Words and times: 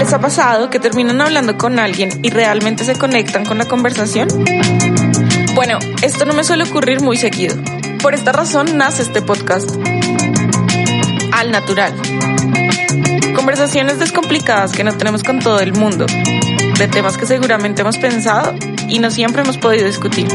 ¿Les 0.00 0.14
ha 0.14 0.18
pasado 0.18 0.70
que 0.70 0.80
terminan 0.80 1.20
hablando 1.20 1.58
con 1.58 1.78
alguien 1.78 2.20
y 2.22 2.30
realmente 2.30 2.84
se 2.84 2.94
conectan 2.94 3.44
con 3.44 3.58
la 3.58 3.66
conversación? 3.66 4.28
Bueno, 5.54 5.78
esto 6.00 6.24
no 6.24 6.32
me 6.32 6.42
suele 6.42 6.64
ocurrir 6.64 7.02
muy 7.02 7.18
seguido. 7.18 7.54
Por 8.00 8.14
esta 8.14 8.32
razón 8.32 8.78
nace 8.78 9.02
este 9.02 9.20
podcast. 9.20 9.68
Al 11.32 11.50
natural. 11.50 11.92
Conversaciones 13.36 13.98
descomplicadas 13.98 14.72
que 14.72 14.84
no 14.84 14.96
tenemos 14.96 15.22
con 15.22 15.38
todo 15.38 15.60
el 15.60 15.74
mundo. 15.74 16.06
De 16.78 16.88
temas 16.88 17.18
que 17.18 17.26
seguramente 17.26 17.82
hemos 17.82 17.98
pensado 17.98 18.54
y 18.88 19.00
no 19.00 19.10
siempre 19.10 19.42
hemos 19.42 19.58
podido 19.58 19.84
discutir. 19.84 20.28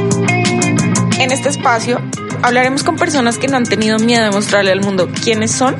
En 1.17 1.31
este 1.31 1.49
espacio 1.49 1.99
hablaremos 2.43 2.83
con 2.83 2.97
personas 2.97 3.39
que 3.39 3.47
no 3.47 3.57
han 3.57 3.65
tenido 3.65 3.97
miedo 3.97 4.25
de 4.25 4.29
mostrarle 4.29 4.71
al 4.71 4.81
mundo 4.81 5.09
quiénes 5.23 5.51
son 5.51 5.75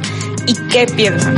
y 0.47 0.55
qué 0.69 0.87
piensan. 0.87 1.35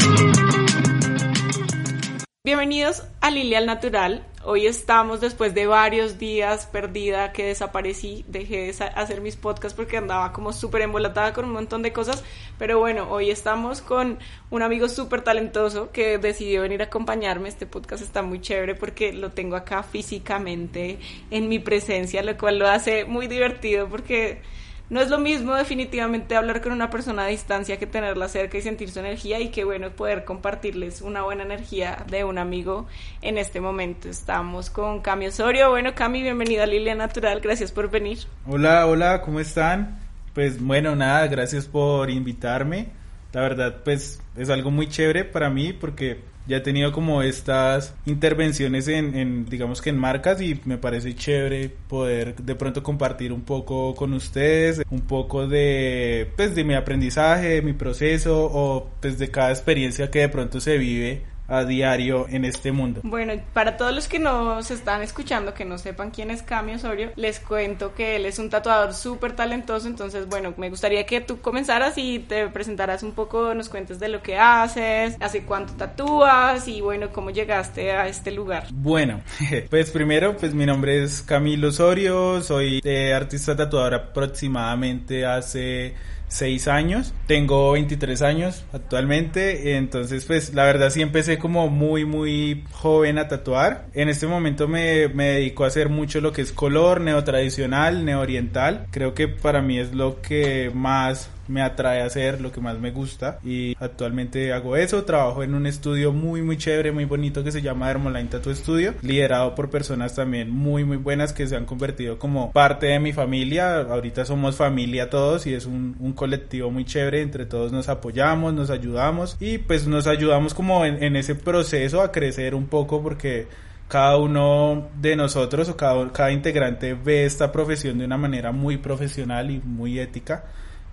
Bienvenidos 2.48 3.03
a 3.20 3.30
Lilia 3.30 3.58
al 3.58 3.66
Natural. 3.66 4.26
Hoy 4.45 4.67
estamos 4.67 5.20
después 5.20 5.53
de 5.53 5.67
varios 5.67 6.17
días 6.17 6.66
perdida 6.66 7.34
que 7.34 7.44
desaparecí, 7.44 8.23
dejé 8.30 8.72
de 8.72 8.86
hacer 8.95 9.20
mis 9.20 9.36
podcasts 9.36 9.76
porque 9.76 9.98
andaba 9.98 10.31
como 10.31 10.54
súper 10.54 10.84
embolatada 10.84 11.34
con 11.34 11.44
un 11.44 11.52
montón 11.52 11.81
de 11.81 11.92
cosas, 11.92 12.23
pero 12.58 12.80
bueno, 12.80 13.12
hoy 13.12 13.31
estamos 13.31 13.81
con 13.81 14.20
un 14.50 14.62
amigo 14.62 14.88
súper 14.88 15.23
talentoso 15.23 15.92
que 15.92 16.20
decidió 16.20 16.62
venir 16.62 16.80
a 16.81 16.86
acompañarme. 16.86 17.50
Este 17.50 17.66
podcast 17.66 18.02
está 18.02 18.22
muy 18.22 18.39
chévere 18.39 18.76
porque 18.76 19.11
lo 19.11 19.34
tengo 19.34 19.58
acá 19.58 19.84
físicamente 19.84 21.00
en 21.30 21.50
mi 21.50 21.59
presencia, 21.59 22.23
lo 22.23 22.38
cual 22.38 22.59
lo 22.59 22.70
hace 22.70 23.04
muy 23.04 23.28
divertido 23.28 23.89
porque 23.89 24.42
no 24.89 25.02
es 25.02 25.09
lo 25.09 25.17
mismo 25.17 25.53
definitivamente 25.55 26.35
hablar 26.35 26.61
con 26.61 26.71
una 26.71 26.89
persona 26.89 27.23
a 27.25 27.27
distancia 27.27 27.77
que 27.77 27.88
tenerla 27.88 28.30
cerca 28.30 28.57
y 28.57 28.61
sentir 28.61 28.89
su 28.89 28.99
energía 28.99 29.39
y 29.39 29.49
que 29.49 29.66
bueno 29.66 29.89
poder 29.91 30.23
compartirles 30.23 31.02
una 31.02 31.23
buena 31.23 31.43
energía 31.43 32.05
de 32.09 32.23
un 32.23 32.38
amigo 32.38 32.88
en 33.21 33.38
este 33.38 33.59
momento. 33.59 34.08
Estamos 34.08 34.69
con 34.69 35.02
Cami 35.02 35.27
Osorio. 35.27 35.69
Bueno, 35.69 35.93
Cami, 35.93 36.21
bienvenida 36.21 36.63
a 36.63 36.67
Lilia 36.67 36.95
Natural. 36.95 37.41
Gracias 37.41 37.71
por 37.71 37.89
venir. 37.89 38.19
Hola, 38.45 38.85
hola, 38.88 39.21
¿cómo 39.21 39.41
están? 39.41 39.99
Pues 40.33 40.61
bueno, 40.61 40.95
nada, 40.95 41.27
gracias 41.27 41.65
por 41.65 42.09
invitarme. 42.09 42.88
La 43.33 43.41
verdad, 43.41 43.81
pues 43.83 44.21
es 44.38 44.49
algo 44.49 44.71
muy 44.71 44.88
chévere 44.88 45.25
para 45.25 45.49
mí 45.49 45.73
porque 45.73 46.21
ya 46.48 46.58
he 46.58 46.62
tenido 46.62 46.92
como 46.92 47.22
estas 47.22 47.94
intervenciones 48.06 48.88
en, 48.88 49.45
digamos 49.45 49.81
que 49.81 49.90
en 49.90 49.98
marcas 49.98 50.42
y 50.42 50.59
me 50.66 50.78
parece 50.78 51.16
chévere 51.16 51.70
poder 51.88 52.36
de 52.36 52.56
pronto 52.56 52.84
compartir 52.84 53.34
un 53.34 53.42
poco 53.42 53.94
con 53.95 54.14
ustedes, 54.14 54.81
un 54.89 55.02
poco 55.02 55.48
de, 55.48 56.31
pues 56.36 56.56
de 56.56 56.64
mi 56.64 56.73
aprendizaje, 56.73 57.50
de 57.50 57.62
mi 57.62 57.73
proceso 57.73 58.50
o 58.52 58.89
pues 59.02 59.17
de 59.20 59.30
cada 59.30 59.50
experiencia 59.50 60.09
que 60.09 60.20
de 60.20 60.30
pronto 60.30 60.59
se 60.59 60.78
vive 60.78 61.23
a 61.48 61.64
diario 61.64 62.28
en 62.30 62.45
este 62.45 62.72
mundo. 62.72 63.02
Bueno, 63.03 63.34
para 63.53 63.78
todos 63.78 63.94
los 63.94 64.08
que 64.08 64.20
nos 64.20 64.70
están 64.72 65.02
escuchando, 65.02 65.54
que 65.54 65.66
no 65.66 65.77
sepan 65.77 66.11
quién 66.11 66.32
es 66.32 66.44
Cami 66.44 66.73
Osorio, 66.73 67.11
les 67.16 67.39
cuento 67.39 67.94
que 67.94 68.16
él 68.16 68.26
es 68.26 68.39
un 68.39 68.49
tatuador 68.49 68.94
súper 68.94 69.33
talentoso, 69.33 69.88
entonces 69.88 70.27
bueno, 70.27 70.54
me 70.58 70.70
gustaría 70.70 71.05
que 71.05 71.21
tú 71.21 71.39
comenzaras 71.39 71.98
y 71.98 72.20
te 72.20 72.48
presentaras 72.48 73.04
un 73.04 73.14
poco, 73.14 73.54
nos 73.54 73.70
cuentes 73.70 73.99
de 73.99 74.10
lo 74.10 74.21
que 74.21 74.38
haces, 74.38 75.16
hace 75.20 75.44
cuánto 75.44 75.73
tatúas 75.73 76.67
y 76.67 76.82
bueno, 76.82 77.10
cómo 77.11 77.30
llegaste 77.30 77.92
a 77.92 78.08
este 78.08 78.32
lugar. 78.32 78.67
Bueno, 78.73 79.21
pues 79.70 79.92
primero, 79.92 80.36
pues 80.38 80.54
mi 80.54 80.66
nombre 80.66 81.04
es 81.04 81.21
Camilo 81.21 81.70
Osorio, 81.70 82.42
soy 82.42 82.82
artista 83.16 83.55
tatuador 83.55 83.94
aproximadamente 83.94 85.26
hace 85.26 85.95
seis 86.27 86.67
años. 86.67 87.14
Tengo 87.26 87.71
23 87.73 88.21
años 88.21 88.65
actualmente, 88.73 89.76
entonces 89.77 90.26
pues 90.26 90.54
la 90.54 90.65
verdad 90.65 90.89
sí 90.89 91.02
empecé 91.02 91.38
como 91.38 91.70
muy 91.70 92.05
muy 92.05 92.64
joven 92.71 93.17
a 93.17 93.27
tatuar. 93.27 93.88
En 93.93 94.10
este 94.10 94.27
momento 94.27 94.67
me, 94.67 95.08
me 95.10 95.26
dedico 95.26 95.64
a 95.64 95.67
hacer 95.67 95.89
mucho 95.89 96.21
lo 96.21 96.32
que 96.32 96.42
es 96.42 96.52
color, 96.52 97.02
neotradicional, 97.02 98.05
neooriental. 98.05 98.88
Creo 98.92 99.14
que 99.14 99.27
para 99.27 99.61
mí 99.61 99.80
es 99.80 99.93
lo 99.93 100.21
que 100.21 100.71
más 100.73 101.30
me 101.47 101.61
atrae 101.61 102.02
hacer, 102.02 102.41
lo 102.41 102.52
que 102.52 102.61
más 102.61 102.80
me 102.80 102.91
gusta. 102.91 103.39
Y 103.43 103.75
actualmente 103.80 104.53
hago 104.53 104.75
eso, 104.75 105.03
trabajo 105.03 105.43
en 105.43 105.53
un 105.53 105.65
estudio 105.65 106.13
muy 106.13 106.41
muy 106.41 106.58
chévere, 106.58 106.91
muy 106.91 107.05
bonito 107.05 107.43
que 107.43 107.52
se 107.52 107.61
llama 107.61 107.89
Hermoline 107.89 108.30
Tattoo 108.30 108.53
Studio, 108.53 108.93
liderado 109.02 109.55
por 109.55 109.69
personas 109.69 110.15
también 110.15 110.49
muy 110.49 110.83
muy 110.83 110.97
buenas 110.97 111.33
que 111.33 111.47
se 111.47 111.55
han 111.55 111.65
convertido 111.65 112.19
como 112.19 112.52
parte 112.52 112.87
de 112.87 112.99
mi 112.99 113.13
familia, 113.13 113.80
ahorita 113.81 114.25
somos 114.25 114.55
familia 114.55 115.09
todos 115.09 115.47
y 115.47 115.53
es 115.53 115.65
un, 115.65 115.95
un 115.99 116.13
colectivo 116.13 116.71
muy 116.71 116.85
chévere, 116.85 117.21
entre 117.21 117.45
todos 117.45 117.71
nos 117.71 117.89
apoyamos, 117.89 118.53
nos 118.53 118.69
ayudamos 118.69 119.37
y 119.39 119.58
pues 119.58 119.87
nos 119.87 120.08
ayudamos 120.08 120.53
como 120.53 120.85
en, 120.85 121.03
en 121.03 121.15
ese 121.15 121.35
proceso 121.35 122.02
a 122.02 122.11
crecer 122.11 122.55
un 122.55 122.67
poco 122.67 123.02
porque 123.02 123.47
cada 123.87 124.17
uno 124.17 124.89
de 124.99 125.15
nosotros 125.15 125.69
o 125.69 125.77
cada, 125.77 126.11
cada 126.11 126.31
integrante 126.31 126.93
ve 126.93 127.25
esta 127.25 127.52
profesión 127.52 127.97
de 127.97 128.06
una 128.06 128.18
manera 128.18 128.51
muy 128.51 128.77
profesional 128.77 129.50
y 129.50 129.59
muy 129.59 130.00
ética 130.00 130.44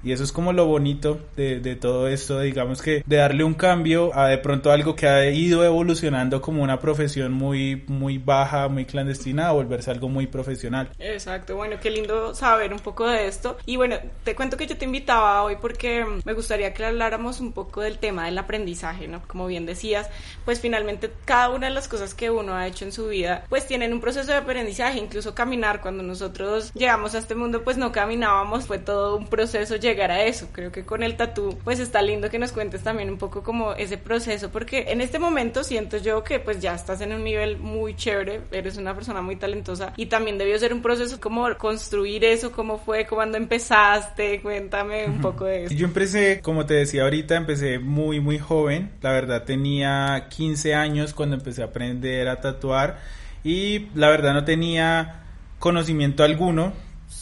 y 0.04 0.12
eso 0.12 0.22
es 0.22 0.32
como 0.32 0.53
lo 0.53 0.66
bonito 0.66 1.19
de, 1.37 1.60
de, 1.60 1.76
todo 1.76 2.09
esto, 2.09 2.41
digamos 2.41 2.82
que 2.82 3.03
de 3.06 3.16
darle 3.16 3.42
un 3.42 3.54
cambio 3.54 4.15
a 4.15 4.28
de 4.28 4.38
pronto 4.38 4.70
algo 4.70 4.94
que 4.94 5.09
ha 5.09 5.28
ido 5.31 5.65
evolucionando 5.65 6.41
como 6.41 6.62
una 6.62 6.78
profesión 6.78 7.32
muy, 7.32 7.84
muy 7.87 8.19
baja, 8.19 8.69
muy 8.69 8.84
clandestina, 8.84 9.48
a 9.48 9.53
volverse 9.53 9.91
algo 9.91 10.09
muy 10.09 10.26
profesional. 10.26 10.91
Exacto, 10.98 11.56
bueno, 11.56 11.76
qué 11.81 11.91
lindo 11.91 12.34
saber 12.34 12.72
un 12.72 12.81
poco 12.81 13.06
de 13.06 13.26
esto. 13.26 13.56
Y 13.66 13.76
bueno, 13.76 13.97
te 14.25 14.34
cuento 14.34 14.56
que 14.56 14.66
yo 14.66 14.76
te 14.76 14.84
invitaba 14.84 15.42
hoy 15.42 15.56
porque 15.60 16.04
me 16.25 16.32
gustaría 16.34 16.75
que 16.75 16.84
habláramos 16.84 17.41
un 17.41 17.53
poco 17.53 17.81
del 17.81 17.98
tema 17.98 18.26
del 18.26 18.38
aprendizaje, 18.38 19.09
¿no? 19.09 19.22
Como 19.26 19.47
bien 19.47 19.66
decías, 19.66 20.10
pues 20.44 20.60
finalmente 20.60 21.10
cada 21.25 21.48
una 21.48 21.69
de 21.69 21.75
las 21.75 21.88
cosas 21.88 22.15
que 22.15 22.31
uno 22.31 22.54
ha 22.54 22.66
hecho 22.66 22.84
en 22.84 22.92
su 22.92 23.09
vida, 23.09 23.44
pues 23.48 23.66
tienen 23.66 23.92
un 23.92 24.00
proceso 24.00 24.31
de 24.31 24.38
aprendizaje, 24.38 24.98
incluso 24.98 25.34
caminar, 25.34 25.81
cuando 25.81 26.03
nosotros 26.03 26.72
llegamos 26.75 27.15
a 27.15 27.19
este 27.19 27.34
mundo, 27.34 27.65
pues 27.65 27.76
no 27.76 27.92
caminábamos, 27.92 28.66
fue 28.66 28.78
todo 28.78 29.16
un 29.16 29.28
proceso 29.28 29.76
a 30.10 30.25
eso. 30.25 30.49
Creo 30.53 30.72
que 30.72 30.84
con 30.84 31.03
el 31.03 31.16
tatú, 31.16 31.59
pues 31.65 31.81
está 31.81 32.03
lindo 32.03 32.31
que 32.31 32.38
nos 32.38 32.53
cuentes 32.53 32.82
también 32.82 33.10
un 33.10 33.19
poco 33.19 33.43
como 33.43 33.72
ese 33.72 33.99
proceso, 33.99 34.50
porque 34.50 34.87
en 34.88 35.00
este 35.00 35.19
momento 35.19 35.65
siento 35.65 35.97
yo 35.99 36.25
que 36.25 36.41
pues 36.41 36.60
ya 36.60 36.75
estás 36.75 37.00
en 37.00 37.12
un 37.12 37.25
nivel 37.25 37.59
muy 37.59 37.94
chévere, 37.94 38.41
eres 38.53 38.77
una 38.77 38.94
persona 38.94 39.22
muy 39.22 39.37
talentosa 39.37 39.93
y 39.97 40.06
también 40.06 40.38
debió 40.38 40.59
ser 40.59 40.72
un 40.72 40.83
proceso 40.83 41.21
como 41.21 41.54
construir 41.56 42.25
eso, 42.25 42.53
cómo 42.53 42.78
fue, 42.78 43.06
cuando 43.06 43.37
empezaste, 43.37 44.41
cuéntame 44.41 45.06
un 45.06 45.21
poco 45.21 45.44
de 45.44 45.65
eso. 45.65 45.75
Yo 45.75 45.87
empecé, 45.87 46.41
como 46.41 46.66
te 46.66 46.75
decía 46.75 47.03
ahorita, 47.03 47.37
empecé 47.37 47.78
muy, 47.78 48.21
muy 48.21 48.38
joven, 48.38 48.91
la 49.00 49.12
verdad 49.12 49.44
tenía 49.44 50.27
15 50.28 50.75
años 50.75 51.15
cuando 51.15 51.37
empecé 51.37 51.62
a 51.62 51.66
aprender 51.66 52.28
a 52.28 52.41
tatuar 52.41 52.99
y 53.43 53.88
la 53.94 54.09
verdad 54.09 54.33
no 54.33 54.44
tenía 54.44 55.22
conocimiento 55.59 56.25
alguno 56.25 56.72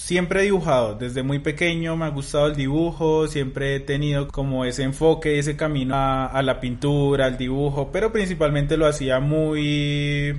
siempre 0.03 0.41
he 0.41 0.45
dibujado, 0.45 0.97
desde 0.97 1.23
muy 1.23 1.39
pequeño 1.39 1.97
me 1.97 2.07
ha 2.07 2.09
gustado 2.09 2.49
el 2.49 2.57
dibujo, 2.57 3.29
siempre 3.29 3.77
he 3.77 3.81
tenido 3.81 4.27
como 4.29 4.65
ese 4.65 4.83
enfoque, 4.83 5.39
ese 5.39 5.57
camino 5.57 5.95
a, 5.97 6.43
la 6.43 6.59
pintura, 6.59 7.27
al 7.27 7.39
dibujo, 7.39 7.91
pero 7.93 8.11
principalmente 8.11 8.77
lo 8.77 8.87
hacía 8.87 9.21
muy 9.21 10.35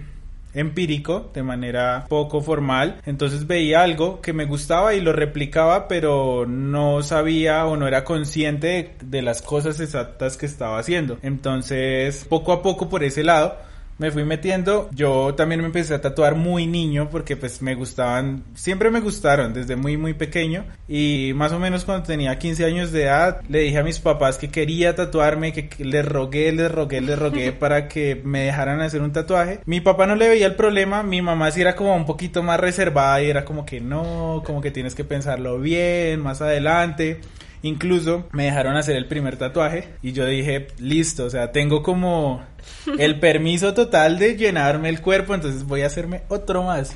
empírico, 0.54 1.32
de 1.34 1.44
manera 1.44 2.06
poco 2.10 2.42
formal. 2.42 3.00
Entonces 3.06 3.48
veía 3.48 3.84
algo 3.84 4.20
que 4.20 4.34
me 4.34 4.46
gustaba 4.46 4.96
y 4.96 5.02
lo 5.02 5.14
replicaba, 5.14 5.88
pero 5.88 6.46
no 6.46 7.02
sabía 7.02 7.66
o 7.66 7.78
no 7.78 7.88
era 7.88 8.04
consciente 8.04 8.96
de 9.02 9.22
las 9.22 9.42
cosas 9.42 9.80
exactas 9.80 10.36
que 10.36 10.46
estaba 10.46 10.78
haciendo. 10.78 11.18
Entonces, 11.22 12.26
poco 12.26 12.52
a 12.52 12.62
poco 12.62 12.90
por 12.90 13.04
ese 13.04 13.24
lado, 13.24 13.58
me 13.98 14.12
fui 14.12 14.24
metiendo. 14.24 14.90
Yo 14.92 15.36
también 15.36 15.62
me 15.62 15.68
empecé 15.68 15.94
a 15.94 16.02
tatuar 16.02 16.36
muy 16.36 16.68
niño 16.68 17.10
porque 17.10 17.36
pues 17.38 17.62
me 17.62 17.76
gustaban, 17.76 18.44
siempre 18.54 18.92
me 18.92 19.00
gustaron 19.00 19.54
desde 19.54 19.76
muy 19.76 19.98
muy 19.98 20.14
pequeño 20.14 20.66
y 20.88 21.32
más 21.36 21.52
o 21.52 21.60
menos 21.60 21.86
cuando 21.86 22.06
tenía 22.06 22.38
15 22.38 22.66
años 22.66 22.92
de 22.92 23.04
edad 23.04 23.42
le 23.48 23.60
dije 23.60 23.78
a 23.78 23.84
mis 23.84 24.00
papás 24.00 24.38
que 24.38 24.50
quería 24.50 24.96
tatuarme, 24.96 25.54
que 25.54 25.70
les 25.84 26.06
rogué, 26.06 26.52
les 26.52 26.72
rogué, 26.72 27.02
les 27.02 27.18
rogué 27.18 27.52
para 27.60 27.88
que 27.88 28.22
me 28.24 28.42
dejaran 28.42 28.82
hacer 28.82 29.02
un 29.02 29.12
tatuaje. 29.12 29.60
Mi 29.66 29.82
papá 29.82 30.06
no 30.08 30.16
le 30.16 30.30
veía 30.30 30.48
el 30.48 30.56
problema, 30.56 31.04
mi 31.04 31.22
mamá 31.22 31.52
sí 31.52 31.62
era 31.62 31.76
como 31.76 31.96
un 31.96 32.06
poquito 32.06 32.44
más 32.44 32.60
reservada 32.60 33.22
y 33.22 33.30
era 33.30 33.46
como 33.46 33.66
que 33.66 33.80
no, 33.82 34.42
como 34.46 34.62
que 34.62 34.72
tienes 34.72 34.96
que 34.96 35.04
pensarlo 35.04 35.60
bien, 35.60 36.20
más 36.20 36.42
adelante. 36.42 37.22
Incluso 37.64 38.28
me 38.34 38.44
dejaron 38.44 38.76
hacer 38.76 38.98
el 38.98 39.08
primer 39.08 39.38
tatuaje 39.38 39.88
y 40.02 40.12
yo 40.12 40.26
dije, 40.26 40.68
listo, 40.80 41.24
o 41.26 41.30
sea, 41.30 41.54
tengo 41.54 41.82
como 41.82 42.44
el 43.00 43.20
permiso 43.20 43.74
total 43.74 44.20
de 44.20 44.36
llenarme 44.36 44.90
el 44.90 45.02
cuerpo, 45.02 45.34
entonces 45.34 45.64
voy 45.64 45.82
a 45.82 45.88
hacerme 45.88 46.24
otro 46.30 46.64
más. 46.64 46.94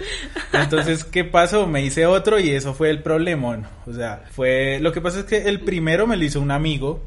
Entonces, 0.54 1.04
¿qué 1.04 1.24
pasó? 1.24 1.68
Me 1.68 1.84
hice 1.84 2.06
otro 2.06 2.40
y 2.40 2.50
eso 2.52 2.74
fue 2.74 2.90
el 2.90 3.02
problema. 3.02 3.48
O 3.86 3.94
sea, 3.94 4.24
fue, 4.32 4.80
lo 4.82 4.92
que 4.92 5.02
pasa 5.02 5.20
es 5.20 5.26
que 5.26 5.48
el 5.48 5.62
primero 5.62 6.08
me 6.08 6.18
lo 6.18 6.26
hizo 6.26 6.42
un 6.42 6.52
amigo 6.52 7.02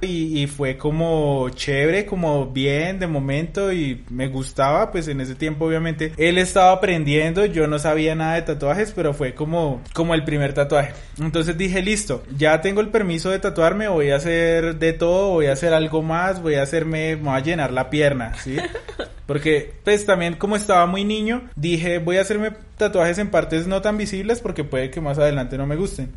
Y, 0.00 0.40
y 0.40 0.46
fue 0.46 0.76
como 0.78 1.48
chévere, 1.50 2.06
como 2.06 2.46
bien 2.46 2.98
de 2.98 3.06
momento 3.06 3.72
y 3.72 4.04
me 4.10 4.28
gustaba, 4.28 4.90
pues 4.90 5.08
en 5.08 5.20
ese 5.20 5.34
tiempo 5.34 5.66
obviamente 5.66 6.12
él 6.16 6.38
estaba 6.38 6.72
aprendiendo, 6.72 7.44
yo 7.46 7.66
no 7.66 7.78
sabía 7.78 8.14
nada 8.14 8.34
de 8.34 8.42
tatuajes, 8.42 8.92
pero 8.92 9.14
fue 9.14 9.34
como, 9.34 9.82
como 9.92 10.14
el 10.14 10.24
primer 10.24 10.52
tatuaje. 10.54 10.92
Entonces 11.20 11.56
dije, 11.56 11.82
listo, 11.82 12.22
ya 12.36 12.60
tengo 12.60 12.80
el 12.80 12.88
permiso 12.88 13.30
de 13.30 13.38
tatuarme, 13.38 13.88
voy 13.88 14.10
a 14.10 14.16
hacer 14.16 14.76
de 14.76 14.92
todo, 14.92 15.30
voy 15.30 15.46
a 15.46 15.52
hacer 15.52 15.74
algo 15.74 16.02
más, 16.02 16.42
voy 16.42 16.54
a 16.54 16.62
hacerme, 16.62 17.16
voy 17.16 17.34
a 17.34 17.40
llenar 17.40 17.72
la 17.72 17.90
Porque, 19.26 19.72
pues 19.84 20.04
también 20.04 20.34
como 20.34 20.56
estaba 20.56 20.86
muy 20.86 21.04
niño, 21.04 21.48
dije, 21.56 21.98
voy 21.98 22.18
a 22.18 22.22
hacerme 22.22 22.52
tatuajes 22.76 23.18
en 23.18 23.30
partes 23.30 23.66
no 23.66 23.82
tan 23.82 23.96
visibles 23.96 24.40
porque 24.40 24.64
puede 24.64 24.90
que 24.90 25.00
más 25.00 25.18
adelante 25.18 25.56
no 25.58 25.66
me 25.66 25.76
gusten. 25.76 26.12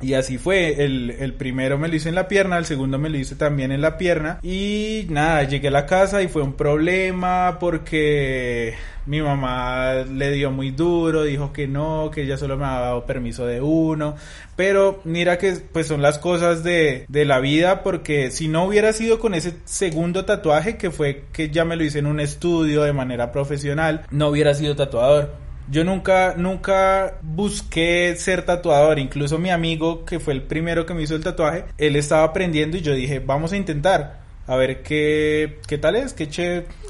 Y 0.00 0.14
así 0.14 0.38
fue, 0.38 0.84
el, 0.84 1.10
el, 1.10 1.34
primero 1.34 1.78
me 1.78 1.88
lo 1.88 1.96
hice 1.96 2.08
en 2.08 2.14
la 2.14 2.28
pierna, 2.28 2.58
el 2.58 2.64
segundo 2.64 2.98
me 2.98 3.10
lo 3.10 3.18
hice 3.18 3.36
también 3.36 3.72
en 3.72 3.80
la 3.80 3.98
pierna. 3.98 4.38
Y 4.42 5.06
nada, 5.10 5.44
llegué 5.44 5.68
a 5.68 5.72
la 5.72 5.86
casa 5.86 6.22
y 6.22 6.28
fue 6.28 6.42
un 6.42 6.54
problema 6.54 7.58
porque 7.60 8.74
mi 9.06 9.20
mamá 9.20 10.04
le 10.10 10.30
dio 10.30 10.50
muy 10.50 10.70
duro, 10.70 11.22
dijo 11.22 11.52
que 11.52 11.66
no, 11.66 12.10
que 12.12 12.22
ella 12.22 12.36
solo 12.36 12.56
me 12.56 12.64
había 12.64 12.80
dado 12.80 13.06
permiso 13.06 13.46
de 13.46 13.60
uno. 13.60 14.16
Pero 14.56 15.00
mira 15.04 15.38
que 15.38 15.52
pues 15.72 15.86
son 15.86 16.02
las 16.02 16.18
cosas 16.18 16.62
de, 16.62 17.06
de 17.08 17.24
la 17.24 17.40
vida 17.40 17.82
porque 17.82 18.30
si 18.30 18.48
no 18.48 18.64
hubiera 18.64 18.92
sido 18.92 19.18
con 19.18 19.34
ese 19.34 19.54
segundo 19.64 20.24
tatuaje 20.24 20.76
que 20.76 20.90
fue 20.90 21.24
que 21.32 21.50
ya 21.50 21.64
me 21.64 21.76
lo 21.76 21.84
hice 21.84 21.98
en 21.98 22.06
un 22.06 22.20
estudio 22.20 22.82
de 22.82 22.92
manera 22.92 23.32
profesional, 23.32 24.06
no 24.10 24.28
hubiera 24.28 24.54
sido 24.54 24.76
tatuador. 24.76 25.49
Yo 25.70 25.84
nunca, 25.84 26.34
nunca 26.36 27.18
busqué 27.22 28.16
ser 28.16 28.44
tatuador. 28.44 28.98
Incluso 28.98 29.38
mi 29.38 29.50
amigo, 29.50 30.04
que 30.04 30.18
fue 30.18 30.34
el 30.34 30.42
primero 30.42 30.84
que 30.84 30.94
me 30.94 31.02
hizo 31.02 31.14
el 31.14 31.22
tatuaje, 31.22 31.64
él 31.78 31.94
estaba 31.94 32.24
aprendiendo 32.24 32.76
y 32.76 32.80
yo 32.80 32.92
dije, 32.92 33.20
vamos 33.20 33.52
a 33.52 33.56
intentar. 33.56 34.20
A 34.48 34.56
ver 34.56 34.82
qué, 34.82 35.60
qué 35.68 35.78
tal 35.78 35.94
es, 35.94 36.12
qué, 36.12 36.28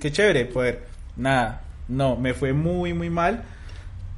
qué 0.00 0.12
chévere 0.12 0.46
poder. 0.46 0.84
Nada, 1.16 1.62
no, 1.88 2.16
me 2.16 2.32
fue 2.32 2.54
muy, 2.54 2.94
muy 2.94 3.10
mal. 3.10 3.44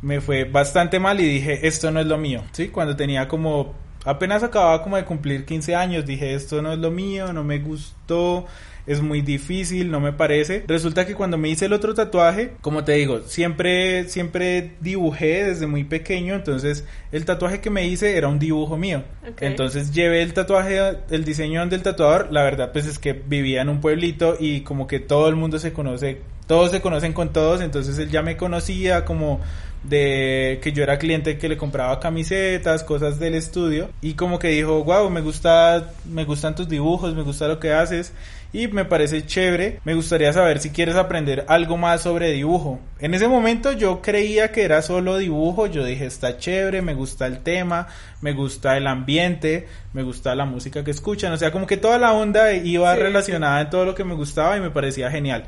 Me 0.00 0.20
fue 0.20 0.44
bastante 0.44 1.00
mal 1.00 1.18
y 1.20 1.26
dije, 1.26 1.66
esto 1.66 1.90
no 1.90 1.98
es 1.98 2.06
lo 2.06 2.18
mío. 2.18 2.44
¿Sí? 2.52 2.68
Cuando 2.68 2.94
tenía 2.94 3.26
como, 3.26 3.74
apenas 4.04 4.44
acababa 4.44 4.82
como 4.84 4.96
de 4.96 5.04
cumplir 5.04 5.44
15 5.44 5.74
años, 5.74 6.06
dije, 6.06 6.34
esto 6.34 6.62
no 6.62 6.72
es 6.72 6.78
lo 6.78 6.92
mío, 6.92 7.32
no 7.32 7.42
me 7.42 7.58
gustó 7.58 8.46
es 8.86 9.00
muy 9.00 9.22
difícil, 9.22 9.90
no 9.90 10.00
me 10.00 10.12
parece. 10.12 10.64
Resulta 10.66 11.06
que 11.06 11.14
cuando 11.14 11.38
me 11.38 11.48
hice 11.48 11.66
el 11.66 11.72
otro 11.72 11.94
tatuaje, 11.94 12.52
como 12.60 12.84
te 12.84 12.92
digo, 12.92 13.20
siempre, 13.26 14.08
siempre 14.08 14.72
dibujé 14.80 15.44
desde 15.44 15.66
muy 15.66 15.84
pequeño, 15.84 16.34
entonces 16.34 16.84
el 17.12 17.24
tatuaje 17.24 17.60
que 17.60 17.70
me 17.70 17.86
hice 17.86 18.16
era 18.16 18.28
un 18.28 18.38
dibujo 18.38 18.76
mío. 18.76 19.02
Entonces 19.40 19.92
llevé 19.92 20.22
el 20.22 20.34
tatuaje, 20.34 20.80
el 21.10 21.24
diseño 21.24 21.66
del 21.66 21.82
tatuador, 21.82 22.28
la 22.30 22.42
verdad 22.42 22.72
pues 22.72 22.86
es 22.86 22.98
que 22.98 23.12
vivía 23.12 23.62
en 23.62 23.68
un 23.68 23.80
pueblito 23.80 24.36
y 24.38 24.62
como 24.62 24.86
que 24.86 25.00
todo 25.00 25.28
el 25.28 25.36
mundo 25.36 25.58
se 25.58 25.72
conoce, 25.72 26.18
todos 26.46 26.70
se 26.70 26.80
conocen 26.80 27.12
con 27.12 27.32
todos, 27.32 27.60
entonces 27.60 27.98
él 27.98 28.10
ya 28.10 28.22
me 28.22 28.36
conocía 28.36 29.04
como 29.04 29.40
de 29.84 30.60
que 30.62 30.72
yo 30.72 30.84
era 30.84 30.98
cliente 30.98 31.38
que 31.38 31.48
le 31.48 31.56
compraba 31.56 31.98
camisetas, 31.98 32.84
cosas 32.84 33.18
del 33.18 33.34
estudio 33.34 33.90
y 34.00 34.14
como 34.14 34.38
que 34.38 34.48
dijo, 34.48 34.84
wow, 34.84 35.10
me 35.10 35.20
gusta, 35.20 35.92
me 36.04 36.24
gustan 36.24 36.54
tus 36.54 36.68
dibujos, 36.68 37.14
me 37.14 37.22
gusta 37.22 37.48
lo 37.48 37.58
que 37.58 37.72
haces 37.72 38.12
y 38.52 38.68
me 38.68 38.84
parece 38.84 39.24
chévere. 39.24 39.80
Me 39.84 39.94
gustaría 39.94 40.32
saber 40.32 40.58
si 40.58 40.70
quieres 40.70 40.96
aprender 40.96 41.44
algo 41.48 41.76
más 41.76 42.02
sobre 42.02 42.30
dibujo. 42.30 42.80
En 42.98 43.14
ese 43.14 43.28
momento 43.28 43.72
yo 43.72 44.02
creía 44.02 44.52
que 44.52 44.62
era 44.62 44.82
solo 44.82 45.18
dibujo, 45.18 45.66
yo 45.66 45.84
dije 45.84 46.06
está 46.06 46.36
chévere, 46.36 46.82
me 46.82 46.94
gusta 46.94 47.26
el 47.26 47.42
tema, 47.42 47.88
me 48.20 48.32
gusta 48.32 48.76
el 48.76 48.86
ambiente, 48.86 49.66
me 49.92 50.02
gusta 50.02 50.34
la 50.34 50.44
música 50.44 50.84
que 50.84 50.90
escuchan, 50.90 51.32
o 51.32 51.36
sea, 51.36 51.50
como 51.50 51.66
que 51.66 51.76
toda 51.76 51.98
la 51.98 52.12
onda 52.12 52.52
iba 52.52 52.94
relacionada 52.94 53.62
en 53.62 53.70
todo 53.70 53.84
lo 53.84 53.94
que 53.94 54.04
me 54.04 54.14
gustaba 54.14 54.56
y 54.56 54.60
me 54.60 54.70
parecía 54.70 55.10
genial. 55.10 55.44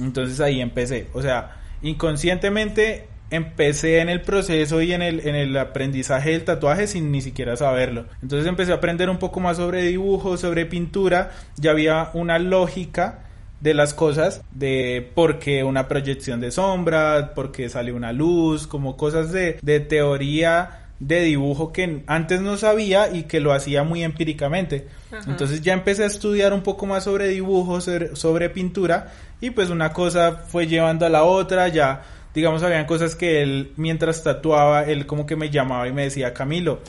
Entonces 0.00 0.40
ahí 0.40 0.60
empecé, 0.60 1.08
o 1.12 1.22
sea, 1.22 1.56
inconscientemente 1.82 3.06
empecé 3.32 3.98
en 3.98 4.08
el 4.08 4.20
proceso 4.20 4.80
y 4.80 4.92
en 4.92 5.02
el, 5.02 5.26
en 5.26 5.34
el 5.34 5.56
aprendizaje 5.56 6.30
del 6.30 6.44
tatuaje 6.44 6.86
sin 6.86 7.10
ni 7.10 7.20
siquiera 7.20 7.56
saberlo. 7.56 8.04
Entonces 8.22 8.46
empecé 8.46 8.72
a 8.72 8.76
aprender 8.76 9.10
un 9.10 9.18
poco 9.18 9.40
más 9.40 9.56
sobre 9.56 9.82
dibujo, 9.82 10.36
sobre 10.36 10.66
pintura, 10.66 11.32
ya 11.56 11.72
había 11.72 12.10
una 12.14 12.38
lógica 12.38 13.24
de 13.60 13.74
las 13.74 13.94
cosas, 13.94 14.42
de 14.52 15.10
por 15.14 15.38
qué 15.38 15.64
una 15.64 15.88
proyección 15.88 16.40
de 16.40 16.50
sombra, 16.50 17.32
por 17.34 17.52
qué 17.52 17.68
sale 17.68 17.92
una 17.92 18.12
luz, 18.12 18.66
como 18.66 18.96
cosas 18.96 19.32
de, 19.32 19.58
de 19.62 19.80
teoría 19.80 20.82
de 21.02 21.20
dibujo 21.22 21.72
que 21.72 22.04
antes 22.06 22.40
no 22.42 22.56
sabía 22.56 23.12
y 23.12 23.24
que 23.24 23.40
lo 23.40 23.52
hacía 23.52 23.82
muy 23.82 24.04
empíricamente. 24.04 24.86
Entonces 25.26 25.60
ya 25.60 25.72
empecé 25.72 26.04
a 26.04 26.06
estudiar 26.06 26.52
un 26.52 26.62
poco 26.62 26.86
más 26.86 27.04
sobre 27.04 27.28
dibujo, 27.28 27.80
sobre, 27.80 28.14
sobre, 28.14 28.50
pintura 28.50 29.12
y 29.40 29.50
pues 29.50 29.68
una 29.70 29.92
cosa 29.92 30.44
fue 30.46 30.68
llevando 30.68 31.04
a 31.04 31.08
la 31.08 31.24
otra, 31.24 31.66
ya 31.68 32.02
digamos, 32.34 32.62
habían 32.62 32.86
cosas 32.86 33.14
que 33.14 33.42
él, 33.42 33.72
mientras 33.76 34.22
tatuaba, 34.22 34.84
él 34.84 35.06
como 35.06 35.26
que 35.26 35.36
me 35.36 35.50
llamaba 35.50 35.88
y 35.88 35.92
me 35.92 36.04
decía, 36.04 36.32
Camilo, 36.34 36.80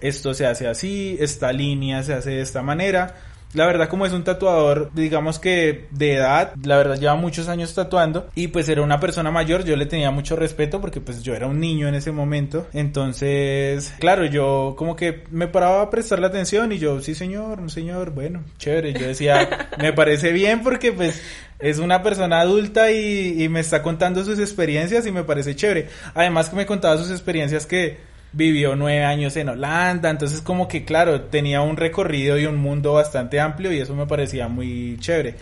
esto 0.00 0.34
se 0.34 0.46
hace 0.46 0.66
así, 0.66 1.16
esta 1.20 1.52
línea 1.52 2.02
se 2.02 2.14
hace 2.14 2.30
de 2.30 2.40
esta 2.40 2.62
manera. 2.62 3.14
La 3.54 3.66
verdad, 3.66 3.88
como 3.88 4.06
es 4.06 4.12
un 4.14 4.24
tatuador, 4.24 4.90
digamos 4.94 5.38
que 5.38 5.86
de 5.90 6.14
edad, 6.14 6.54
la 6.64 6.78
verdad 6.78 6.98
lleva 6.98 7.16
muchos 7.16 7.48
años 7.48 7.74
tatuando 7.74 8.28
y 8.34 8.48
pues 8.48 8.66
era 8.70 8.80
una 8.80 8.98
persona 8.98 9.30
mayor, 9.30 9.64
yo 9.64 9.76
le 9.76 9.84
tenía 9.84 10.10
mucho 10.10 10.36
respeto 10.36 10.80
porque 10.80 11.02
pues 11.02 11.22
yo 11.22 11.34
era 11.34 11.46
un 11.46 11.60
niño 11.60 11.86
en 11.86 11.94
ese 11.94 12.12
momento. 12.12 12.66
Entonces, 12.72 13.94
claro, 13.98 14.24
yo 14.24 14.74
como 14.78 14.96
que 14.96 15.24
me 15.30 15.48
paraba 15.48 15.82
a 15.82 15.90
prestarle 15.90 16.26
atención 16.26 16.72
y 16.72 16.78
yo, 16.78 17.02
sí 17.02 17.14
señor, 17.14 17.60
un 17.60 17.68
señor, 17.68 18.12
bueno, 18.12 18.42
chévere. 18.56 18.94
Yo 18.94 19.06
decía, 19.06 19.68
me 19.78 19.92
parece 19.92 20.32
bien 20.32 20.62
porque 20.62 20.92
pues 20.92 21.22
es 21.62 21.78
una 21.78 22.02
persona 22.02 22.40
adulta 22.40 22.90
y, 22.90 23.42
y 23.42 23.48
me 23.48 23.60
está 23.60 23.82
contando 23.82 24.24
sus 24.24 24.38
experiencias 24.38 25.06
y 25.06 25.12
me 25.12 25.22
parece 25.22 25.54
chévere. 25.56 25.88
Además 26.12 26.50
que 26.50 26.56
me 26.56 26.66
contaba 26.66 26.98
sus 26.98 27.10
experiencias 27.10 27.66
que 27.66 27.98
vivió 28.32 28.74
nueve 28.76 29.04
años 29.04 29.36
en 29.36 29.50
Holanda, 29.50 30.10
entonces 30.10 30.40
como 30.40 30.66
que 30.66 30.84
claro, 30.84 31.22
tenía 31.22 31.60
un 31.60 31.76
recorrido 31.76 32.38
y 32.38 32.46
un 32.46 32.56
mundo 32.56 32.94
bastante 32.94 33.38
amplio 33.38 33.72
y 33.72 33.78
eso 33.78 33.94
me 33.94 34.06
parecía 34.06 34.48
muy 34.48 34.96
chévere. 34.98 35.36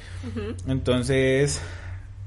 Entonces 0.66 1.60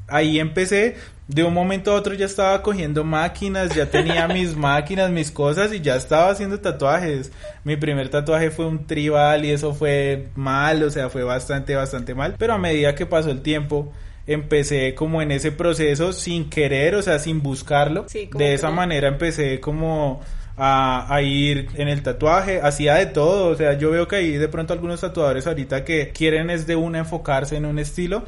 ahí 0.07 0.39
empecé, 0.39 0.95
de 1.27 1.43
un 1.43 1.53
momento 1.53 1.91
a 1.91 1.95
otro 1.95 2.13
ya 2.13 2.25
estaba 2.25 2.61
cogiendo 2.61 3.03
máquinas, 3.03 3.73
ya 3.75 3.85
tenía 3.85 4.27
mis 4.33 4.55
máquinas, 4.55 5.09
mis 5.09 5.31
cosas 5.31 5.73
y 5.73 5.81
ya 5.81 5.95
estaba 5.95 6.29
haciendo 6.29 6.59
tatuajes. 6.59 7.31
Mi 7.63 7.77
primer 7.77 8.09
tatuaje 8.09 8.51
fue 8.51 8.65
un 8.65 8.85
tribal 8.85 9.45
y 9.45 9.51
eso 9.51 9.73
fue 9.73 10.27
mal, 10.35 10.83
o 10.83 10.89
sea, 10.89 11.09
fue 11.09 11.23
bastante, 11.23 11.75
bastante 11.75 12.13
mal, 12.13 12.35
pero 12.37 12.53
a 12.53 12.57
medida 12.57 12.95
que 12.95 13.05
pasó 13.05 13.31
el 13.31 13.41
tiempo, 13.41 13.91
empecé 14.27 14.95
como 14.95 15.21
en 15.21 15.31
ese 15.31 15.51
proceso 15.51 16.13
sin 16.13 16.49
querer, 16.49 16.95
o 16.95 17.01
sea, 17.01 17.19
sin 17.19 17.41
buscarlo. 17.41 18.05
de 18.13 18.53
esa 18.53 18.69
manera 18.71 19.07
empecé 19.07 19.59
como 19.59 20.21
a, 20.57 21.19
ir 21.21 21.69
en 21.75 21.87
el 21.87 22.03
tatuaje, 22.03 22.61
hacía 22.61 22.95
de 22.95 23.07
todo, 23.07 23.47
o 23.47 23.55
sea, 23.55 23.73
yo 23.77 23.91
veo 23.91 24.07
que 24.07 24.17
hay 24.17 24.31
de 24.33 24.47
pronto 24.47 24.73
algunos 24.73 25.01
tatuadores 25.01 25.47
ahorita 25.47 25.83
que 25.83 26.09
quieren 26.09 26.49
es 26.49 26.67
de 26.67 26.75
una 26.75 26.99
enfocarse 26.99 27.57
en 27.57 27.65
un 27.65 27.79
estilo 27.79 28.23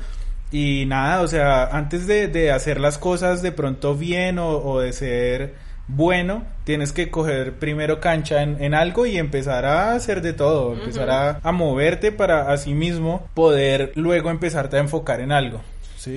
y 0.51 0.85
nada, 0.87 1.21
o 1.21 1.27
sea, 1.27 1.65
antes 1.65 2.07
de, 2.07 2.51
hacer 2.51 2.79
las 2.79 2.97
cosas 2.97 3.41
de 3.41 3.51
pronto 3.51 3.95
bien 3.95 4.39
o, 4.39 4.79
de 4.79 4.93
ser 4.93 5.55
bueno, 5.87 6.43
tienes 6.63 6.91
que 6.91 7.11
coger 7.11 7.53
primero 7.53 7.99
cancha 7.99 8.41
en, 8.41 8.73
algo 8.73 9.05
y 9.05 9.17
empezar 9.17 9.65
a 9.65 9.93
hacer 9.93 10.21
de 10.21 10.33
todo, 10.33 10.73
empezar 10.73 11.09
a, 11.09 11.39
a 11.43 11.51
moverte 11.51 12.11
para 12.11 12.51
así 12.51 12.73
mismo 12.73 13.27
poder 13.33 13.91
luego 13.95 14.29
empezarte 14.29 14.77
a 14.77 14.79
enfocar 14.79 15.21
en 15.21 15.31
algo. 15.31 15.61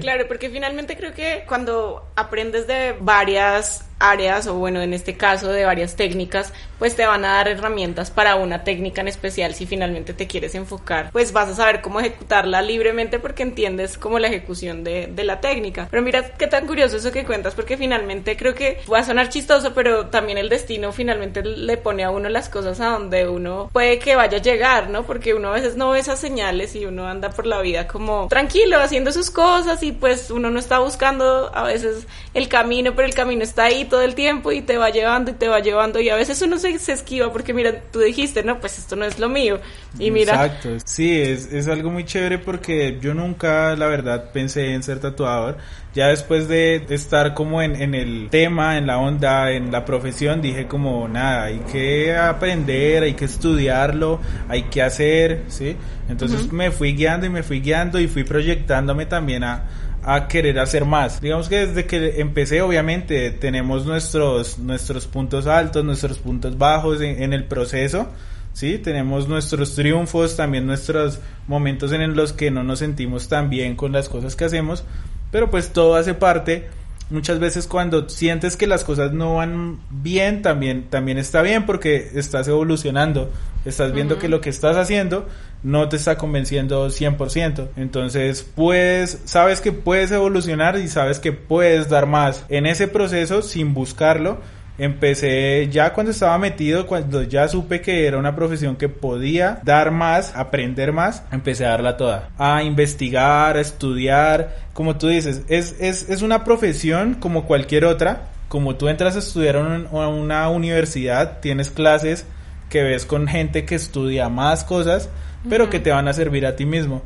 Claro, 0.00 0.26
porque 0.28 0.50
finalmente 0.50 0.96
creo 0.96 1.14
que 1.14 1.44
cuando 1.46 2.04
aprendes 2.16 2.66
de 2.66 2.94
varias 3.00 3.84
áreas 3.98 4.46
o 4.46 4.54
bueno, 4.54 4.80
en 4.80 4.94
este 4.94 5.16
caso 5.16 5.48
de 5.48 5.64
varias 5.64 5.96
técnicas, 5.96 6.52
pues 6.78 6.94
te 6.94 7.06
van 7.06 7.24
a 7.24 7.34
dar 7.34 7.48
herramientas 7.48 8.10
para 8.10 8.36
una 8.36 8.62
técnica 8.64 9.00
en 9.00 9.08
especial 9.08 9.54
si 9.54 9.66
finalmente 9.66 10.14
te 10.14 10.26
quieres 10.26 10.54
enfocar, 10.54 11.10
pues 11.10 11.32
vas 11.32 11.48
a 11.48 11.54
saber 11.54 11.80
cómo 11.80 12.00
ejecutarla 12.00 12.62
libremente 12.62 13.18
porque 13.18 13.42
entiendes 13.42 13.98
como 13.98 14.18
la 14.18 14.28
ejecución 14.28 14.84
de, 14.84 15.08
de 15.08 15.24
la 15.24 15.40
técnica. 15.40 15.88
Pero 15.90 16.02
mira 16.02 16.22
qué 16.36 16.46
tan 16.46 16.66
curioso 16.66 16.96
eso 16.96 17.10
que 17.12 17.24
cuentas 17.24 17.54
porque 17.54 17.76
finalmente 17.76 18.36
creo 18.36 18.54
que 18.54 18.80
va 18.92 19.00
a 19.00 19.04
sonar 19.04 19.28
chistoso, 19.28 19.74
pero 19.74 20.06
también 20.06 20.38
el 20.38 20.48
destino 20.48 20.92
finalmente 20.92 21.42
le 21.42 21.76
pone 21.76 22.04
a 22.04 22.10
uno 22.10 22.28
las 22.28 22.48
cosas 22.48 22.80
a 22.80 22.90
donde 22.90 23.28
uno 23.28 23.70
puede 23.72 23.98
que 23.98 24.16
vaya 24.16 24.38
a 24.38 24.42
llegar, 24.42 24.90
¿no? 24.90 25.04
Porque 25.04 25.34
uno 25.34 25.48
a 25.48 25.52
veces 25.52 25.76
no 25.76 25.90
ve 25.90 25.98
esas 25.98 26.20
señales 26.20 26.76
y 26.76 26.86
uno 26.86 27.08
anda 27.08 27.30
por 27.30 27.46
la 27.46 27.60
vida 27.60 27.88
como 27.88 28.28
tranquilo 28.28 28.78
haciendo 28.78 29.10
sus 29.10 29.30
cosas 29.30 29.77
y 29.82 29.92
pues 29.92 30.30
uno 30.30 30.50
no 30.50 30.58
está 30.58 30.78
buscando 30.78 31.50
a 31.54 31.62
veces 31.64 32.06
el 32.34 32.48
camino, 32.48 32.92
pero 32.94 33.06
el 33.06 33.14
camino 33.14 33.42
está 33.42 33.64
ahí 33.64 33.84
todo 33.84 34.02
el 34.02 34.14
tiempo 34.14 34.52
y 34.52 34.62
te 34.62 34.78
va 34.78 34.90
llevando 34.90 35.30
y 35.30 35.34
te 35.34 35.48
va 35.48 35.60
llevando 35.60 36.00
y 36.00 36.08
a 36.08 36.16
veces 36.16 36.40
uno 36.42 36.58
se, 36.58 36.70
esquiva 36.70 37.32
porque 37.32 37.54
mira, 37.54 37.82
tú 37.92 38.00
dijiste, 38.00 38.42
no, 38.42 38.60
pues 38.60 38.78
esto 38.78 38.96
no 38.96 39.04
es 39.04 39.18
lo 39.18 39.28
mío 39.28 39.60
y 39.98 40.10
mira. 40.10 40.34
Exacto, 40.34 40.70
sí, 40.84 41.20
es, 41.20 41.52
es 41.52 41.68
algo 41.68 41.90
muy 41.90 42.04
chévere 42.04 42.38
porque 42.38 42.98
yo 43.00 43.14
nunca, 43.14 43.74
la 43.76 43.86
verdad, 43.86 44.30
pensé 44.32 44.72
en 44.72 44.82
ser 44.82 45.00
tatuador. 45.00 45.56
Ya 45.94 46.08
después 46.08 46.48
de 46.48 46.84
estar 46.90 47.34
como 47.34 47.60
en, 47.60 47.74
en 47.74 47.94
el 47.94 48.28
tema, 48.30 48.78
en 48.78 48.86
la 48.86 48.98
onda, 48.98 49.50
en 49.50 49.72
la 49.72 49.84
profesión, 49.84 50.40
dije 50.40 50.66
como 50.66 51.08
nada, 51.08 51.44
hay 51.44 51.58
que 51.72 52.14
aprender, 52.14 53.02
hay 53.02 53.14
que 53.14 53.24
estudiarlo, 53.24 54.20
hay 54.48 54.64
que 54.64 54.82
hacer, 54.82 55.44
¿sí? 55.48 55.76
Entonces 56.08 56.52
me 56.52 56.70
fui 56.70 56.94
guiando 56.94 57.26
y 57.26 57.30
me 57.30 57.42
fui 57.42 57.60
guiando 57.60 58.00
y 58.00 58.08
fui 58.08 58.24
proyectándome 58.24 59.06
también 59.06 59.44
a, 59.44 59.64
a 60.02 60.26
querer 60.26 60.58
hacer 60.58 60.84
más. 60.84 61.20
Digamos 61.20 61.48
que 61.48 61.66
desde 61.66 61.84
que 61.86 62.20
empecé, 62.20 62.62
obviamente, 62.62 63.30
tenemos 63.30 63.84
nuestros, 63.84 64.58
nuestros 64.58 65.06
puntos 65.06 65.46
altos, 65.46 65.84
nuestros 65.84 66.18
puntos 66.18 66.56
bajos 66.56 67.00
en, 67.00 67.22
en 67.22 67.32
el 67.32 67.44
proceso. 67.44 68.08
Sí, 68.54 68.78
tenemos 68.78 69.28
nuestros 69.28 69.74
triunfos, 69.74 70.36
también 70.36 70.66
nuestros 70.66 71.20
momentos 71.46 71.92
en 71.92 72.16
los 72.16 72.32
que 72.32 72.50
no 72.50 72.64
nos 72.64 72.80
sentimos 72.80 73.28
tan 73.28 73.50
bien 73.50 73.76
con 73.76 73.92
las 73.92 74.08
cosas 74.08 74.34
que 74.34 74.46
hacemos, 74.46 74.84
pero 75.30 75.50
pues 75.50 75.72
todo 75.72 75.94
hace 75.94 76.14
parte. 76.14 76.68
Muchas 77.10 77.38
veces 77.38 77.66
cuando 77.66 78.08
sientes 78.08 78.56
que 78.56 78.66
las 78.66 78.84
cosas 78.84 79.12
no 79.12 79.36
van 79.36 79.78
bien, 79.90 80.42
también, 80.42 80.84
también 80.90 81.18
está 81.18 81.40
bien 81.40 81.66
porque 81.66 82.10
estás 82.14 82.48
evolucionando, 82.48 83.30
estás 83.64 83.92
viendo 83.92 84.18
que 84.18 84.28
lo 84.28 84.40
que 84.40 84.50
estás 84.50 84.76
haciendo 84.76 85.26
no 85.62 85.88
te 85.88 85.96
está 85.96 86.16
convenciendo 86.16 86.88
100%. 86.88 87.68
Entonces, 87.76 88.42
puedes, 88.42 89.20
sabes 89.24 89.60
que 89.60 89.72
puedes 89.72 90.10
evolucionar 90.10 90.78
y 90.78 90.88
sabes 90.88 91.18
que 91.18 91.32
puedes 91.32 91.88
dar 91.88 92.06
más. 92.06 92.44
En 92.48 92.66
ese 92.66 92.88
proceso, 92.88 93.42
sin 93.42 93.74
buscarlo, 93.74 94.38
empecé 94.78 95.68
ya 95.70 95.92
cuando 95.92 96.12
estaba 96.12 96.38
metido, 96.38 96.86
cuando 96.86 97.22
ya 97.22 97.48
supe 97.48 97.80
que 97.80 98.06
era 98.06 98.18
una 98.18 98.36
profesión 98.36 98.76
que 98.76 98.88
podía 98.88 99.60
dar 99.64 99.90
más, 99.90 100.34
aprender 100.36 100.92
más, 100.92 101.24
empecé 101.32 101.66
a 101.66 101.70
darla 101.70 101.96
toda. 101.96 102.30
A 102.38 102.62
investigar, 102.62 103.56
a 103.56 103.60
estudiar, 103.60 104.56
como 104.72 104.96
tú 104.96 105.08
dices, 105.08 105.42
es, 105.48 105.74
es, 105.80 106.08
es 106.08 106.22
una 106.22 106.44
profesión 106.44 107.14
como 107.14 107.44
cualquier 107.44 107.84
otra. 107.84 108.28
Como 108.48 108.76
tú 108.76 108.88
entras 108.88 109.14
a 109.14 109.18
estudiar 109.18 109.56
a 109.56 110.08
una 110.08 110.48
universidad, 110.48 111.40
tienes 111.40 111.70
clases 111.70 112.24
que 112.70 112.82
ves 112.82 113.04
con 113.04 113.26
gente 113.28 113.64
que 113.64 113.74
estudia 113.74 114.28
más 114.30 114.64
cosas, 114.64 115.10
pero 115.48 115.70
que 115.70 115.80
te 115.80 115.90
van 115.90 116.08
a 116.08 116.12
servir 116.12 116.46
a 116.46 116.56
ti 116.56 116.66
mismo. 116.66 117.02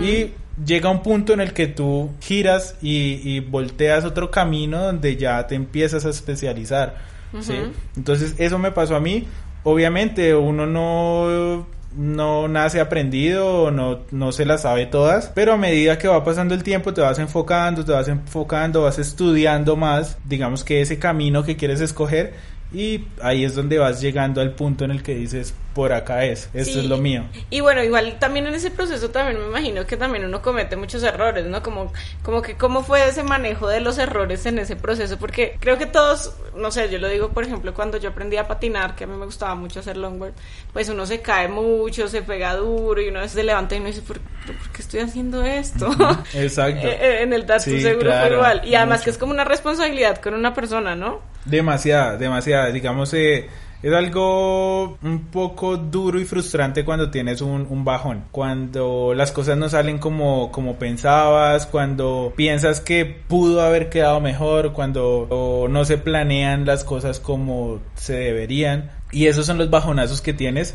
Y 0.00 0.30
llega 0.64 0.88
un 0.88 1.02
punto 1.02 1.32
en 1.32 1.40
el 1.40 1.52
que 1.52 1.66
tú 1.66 2.10
giras 2.20 2.76
y, 2.80 3.20
y, 3.24 3.40
volteas 3.40 4.04
otro 4.04 4.30
camino 4.30 4.84
donde 4.84 5.16
ya 5.16 5.46
te 5.46 5.56
empiezas 5.56 6.04
a 6.06 6.10
especializar. 6.10 6.96
¿sí? 7.40 7.54
Entonces 7.96 8.34
eso 8.38 8.58
me 8.58 8.70
pasó 8.70 8.94
a 8.94 9.00
mí. 9.00 9.26
Obviamente 9.64 10.34
uno 10.34 10.66
no 10.66 11.66
no 11.96 12.48
nace 12.48 12.80
aprendido, 12.80 13.70
no, 13.70 14.00
no 14.10 14.32
se 14.32 14.44
las 14.44 14.62
sabe 14.62 14.86
todas, 14.86 15.30
pero 15.34 15.52
a 15.52 15.56
medida 15.56 15.98
que 15.98 16.08
va 16.08 16.24
pasando 16.24 16.54
el 16.54 16.64
tiempo 16.64 16.92
te 16.92 17.00
vas 17.00 17.18
enfocando, 17.18 17.84
te 17.84 17.92
vas 17.92 18.08
enfocando, 18.08 18.82
vas 18.82 18.98
estudiando 18.98 19.76
más, 19.76 20.18
digamos 20.24 20.64
que 20.64 20.80
ese 20.80 20.98
camino 20.98 21.44
que 21.44 21.56
quieres 21.56 21.80
escoger 21.80 22.34
y 22.74 23.06
ahí 23.22 23.44
es 23.44 23.54
donde 23.54 23.78
vas 23.78 24.00
llegando 24.00 24.40
al 24.40 24.50
punto 24.50 24.84
en 24.84 24.90
el 24.90 25.04
que 25.04 25.14
dices, 25.14 25.54
por 25.74 25.92
acá 25.92 26.24
es, 26.24 26.50
esto 26.52 26.80
es 26.80 26.86
lo 26.86 26.98
mío. 26.98 27.24
Y 27.48 27.60
bueno, 27.60 27.84
igual 27.84 28.18
también 28.18 28.48
en 28.48 28.54
ese 28.54 28.72
proceso 28.72 29.10
también 29.10 29.40
me 29.40 29.46
imagino 29.46 29.86
que 29.86 29.96
también 29.96 30.24
uno 30.24 30.42
comete 30.42 30.76
muchos 30.76 31.04
errores, 31.04 31.46
¿no? 31.46 31.62
Como, 31.62 31.92
como 32.24 32.42
que 32.42 32.56
cómo 32.56 32.82
fue 32.82 33.06
ese 33.08 33.22
manejo 33.22 33.68
de 33.68 33.80
los 33.80 33.98
errores 33.98 34.44
en 34.46 34.58
ese 34.58 34.74
proceso, 34.74 35.18
porque 35.18 35.56
creo 35.60 35.78
que 35.78 35.86
todos, 35.86 36.34
no 36.56 36.72
sé, 36.72 36.90
yo 36.90 36.98
lo 36.98 37.08
digo 37.08 37.28
por 37.28 37.44
ejemplo 37.44 37.74
cuando 37.74 37.96
yo 37.98 38.10
aprendí 38.10 38.38
a 38.38 38.48
patinar, 38.48 38.96
que 38.96 39.04
a 39.04 39.06
mí 39.06 39.16
me 39.16 39.24
gustaba 39.24 39.54
mucho 39.54 39.78
hacer 39.78 39.96
longboard, 39.96 40.34
pues 40.72 40.88
uno 40.88 41.06
se 41.06 41.20
cae 41.20 41.46
mucho, 41.46 42.08
se 42.08 42.22
pega 42.22 42.56
duro 42.56 43.00
y 43.00 43.08
uno 43.08 43.26
se 43.28 43.44
levanta 43.44 43.76
y 43.76 43.78
uno 43.78 43.86
dice, 43.86 44.02
¿por, 44.02 44.18
¿por 44.18 44.70
qué 44.72 44.82
estoy 44.82 45.00
haciendo 45.00 45.44
esto? 45.44 45.90
Exacto. 46.34 46.88
Eh, 47.04 47.22
en 47.22 47.32
el 47.32 47.46
dato 47.46 47.64
seguro 47.64 48.12
fue 48.12 48.32
igual. 48.32 48.62
Y 48.64 48.74
además 48.74 49.02
que 49.02 49.10
es 49.10 49.18
como 49.18 49.32
una 49.32 49.44
responsabilidad 49.44 50.20
con 50.20 50.34
una 50.34 50.54
persona, 50.54 50.94
¿no? 50.94 51.20
Demasiada, 51.44 52.16
demasiada. 52.16 52.70
Digamos, 52.70 53.12
eh, 53.14 53.48
es 53.84 53.92
algo 53.92 54.96
un 55.02 55.26
poco 55.30 55.76
duro 55.76 56.18
y 56.18 56.24
frustrante 56.24 56.86
cuando 56.86 57.10
tienes 57.10 57.42
un, 57.42 57.66
un, 57.68 57.84
bajón, 57.84 58.24
cuando 58.30 59.12
las 59.14 59.30
cosas 59.30 59.58
no 59.58 59.68
salen 59.68 59.98
como, 59.98 60.50
como 60.50 60.76
pensabas, 60.76 61.66
cuando 61.66 62.32
piensas 62.34 62.80
que 62.80 63.04
pudo 63.04 63.60
haber 63.60 63.90
quedado 63.90 64.20
mejor, 64.20 64.72
cuando 64.72 65.66
no 65.68 65.84
se 65.84 65.98
planean 65.98 66.64
las 66.64 66.82
cosas 66.82 67.20
como 67.20 67.80
se 67.94 68.14
deberían. 68.14 68.90
Y 69.12 69.26
esos 69.26 69.44
son 69.44 69.58
los 69.58 69.68
bajonazos 69.68 70.22
que 70.22 70.32
tienes. 70.32 70.74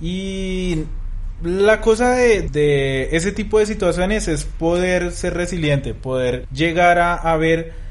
Y 0.00 0.84
la 1.42 1.80
cosa 1.80 2.10
de, 2.10 2.42
de 2.42 3.16
ese 3.16 3.32
tipo 3.32 3.58
de 3.58 3.66
situaciones 3.66 4.28
es 4.28 4.44
poder 4.44 5.10
ser 5.10 5.34
resiliente, 5.34 5.92
poder 5.92 6.46
llegar 6.52 7.00
a, 7.00 7.14
a 7.14 7.36
ver 7.36 7.83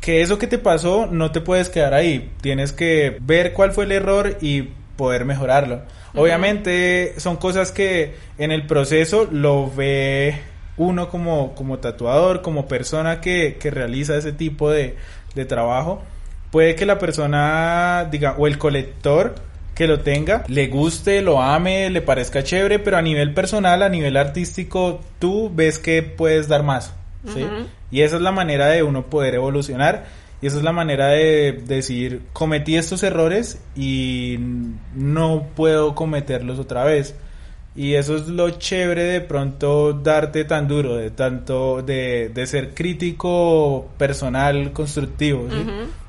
que 0.00 0.22
eso 0.22 0.38
que 0.38 0.46
te 0.46 0.58
pasó 0.58 1.06
no 1.06 1.30
te 1.30 1.40
puedes 1.40 1.68
quedar 1.68 1.94
ahí. 1.94 2.30
Tienes 2.40 2.72
que 2.72 3.18
ver 3.20 3.52
cuál 3.52 3.72
fue 3.72 3.84
el 3.84 3.92
error 3.92 4.38
y 4.40 4.68
poder 4.96 5.24
mejorarlo. 5.24 5.82
Obviamente 6.14 7.14
son 7.18 7.36
cosas 7.36 7.70
que 7.70 8.14
en 8.38 8.50
el 8.50 8.66
proceso 8.66 9.28
lo 9.30 9.70
ve 9.70 10.40
uno 10.76 11.08
como, 11.08 11.54
como 11.54 11.78
tatuador, 11.78 12.42
como 12.42 12.66
persona 12.66 13.20
que, 13.20 13.58
que 13.60 13.70
realiza 13.70 14.16
ese 14.16 14.32
tipo 14.32 14.70
de, 14.70 14.96
de 15.34 15.44
trabajo. 15.44 16.02
Puede 16.50 16.74
que 16.74 16.86
la 16.86 16.98
persona, 16.98 18.08
diga, 18.10 18.34
o 18.38 18.46
el 18.46 18.58
colector 18.58 19.34
que 19.74 19.86
lo 19.86 20.00
tenga, 20.00 20.44
le 20.48 20.66
guste, 20.66 21.22
lo 21.22 21.40
ame, 21.40 21.88
le 21.90 22.02
parezca 22.02 22.42
chévere, 22.42 22.80
pero 22.80 22.96
a 22.96 23.02
nivel 23.02 23.32
personal, 23.32 23.82
a 23.82 23.88
nivel 23.88 24.16
artístico, 24.16 25.00
tú 25.18 25.50
ves 25.54 25.78
que 25.78 26.02
puedes 26.02 26.48
dar 26.48 26.62
más. 26.62 26.92
¿sí? 27.32 27.46
Y 27.90 28.02
esa 28.02 28.16
es 28.16 28.22
la 28.22 28.32
manera 28.32 28.66
de 28.66 28.82
uno 28.82 29.06
poder 29.06 29.34
evolucionar 29.34 30.04
y 30.42 30.46
esa 30.46 30.56
es 30.56 30.62
la 30.62 30.72
manera 30.72 31.08
de 31.08 31.60
decir, 31.66 32.22
cometí 32.32 32.76
estos 32.76 33.02
errores 33.02 33.60
y 33.76 34.38
no 34.94 35.46
puedo 35.54 35.94
cometerlos 35.94 36.58
otra 36.58 36.84
vez. 36.84 37.14
Y 37.76 37.94
eso 37.94 38.16
es 38.16 38.26
lo 38.26 38.50
chévere 38.50 39.04
de 39.04 39.20
pronto 39.20 39.92
darte 39.92 40.44
tan 40.44 40.66
duro, 40.66 40.96
de 40.96 41.10
tanto, 41.10 41.82
de, 41.82 42.30
de 42.30 42.46
ser 42.46 42.74
crítico 42.74 43.88
personal, 43.98 44.72
constructivo, 44.72 45.46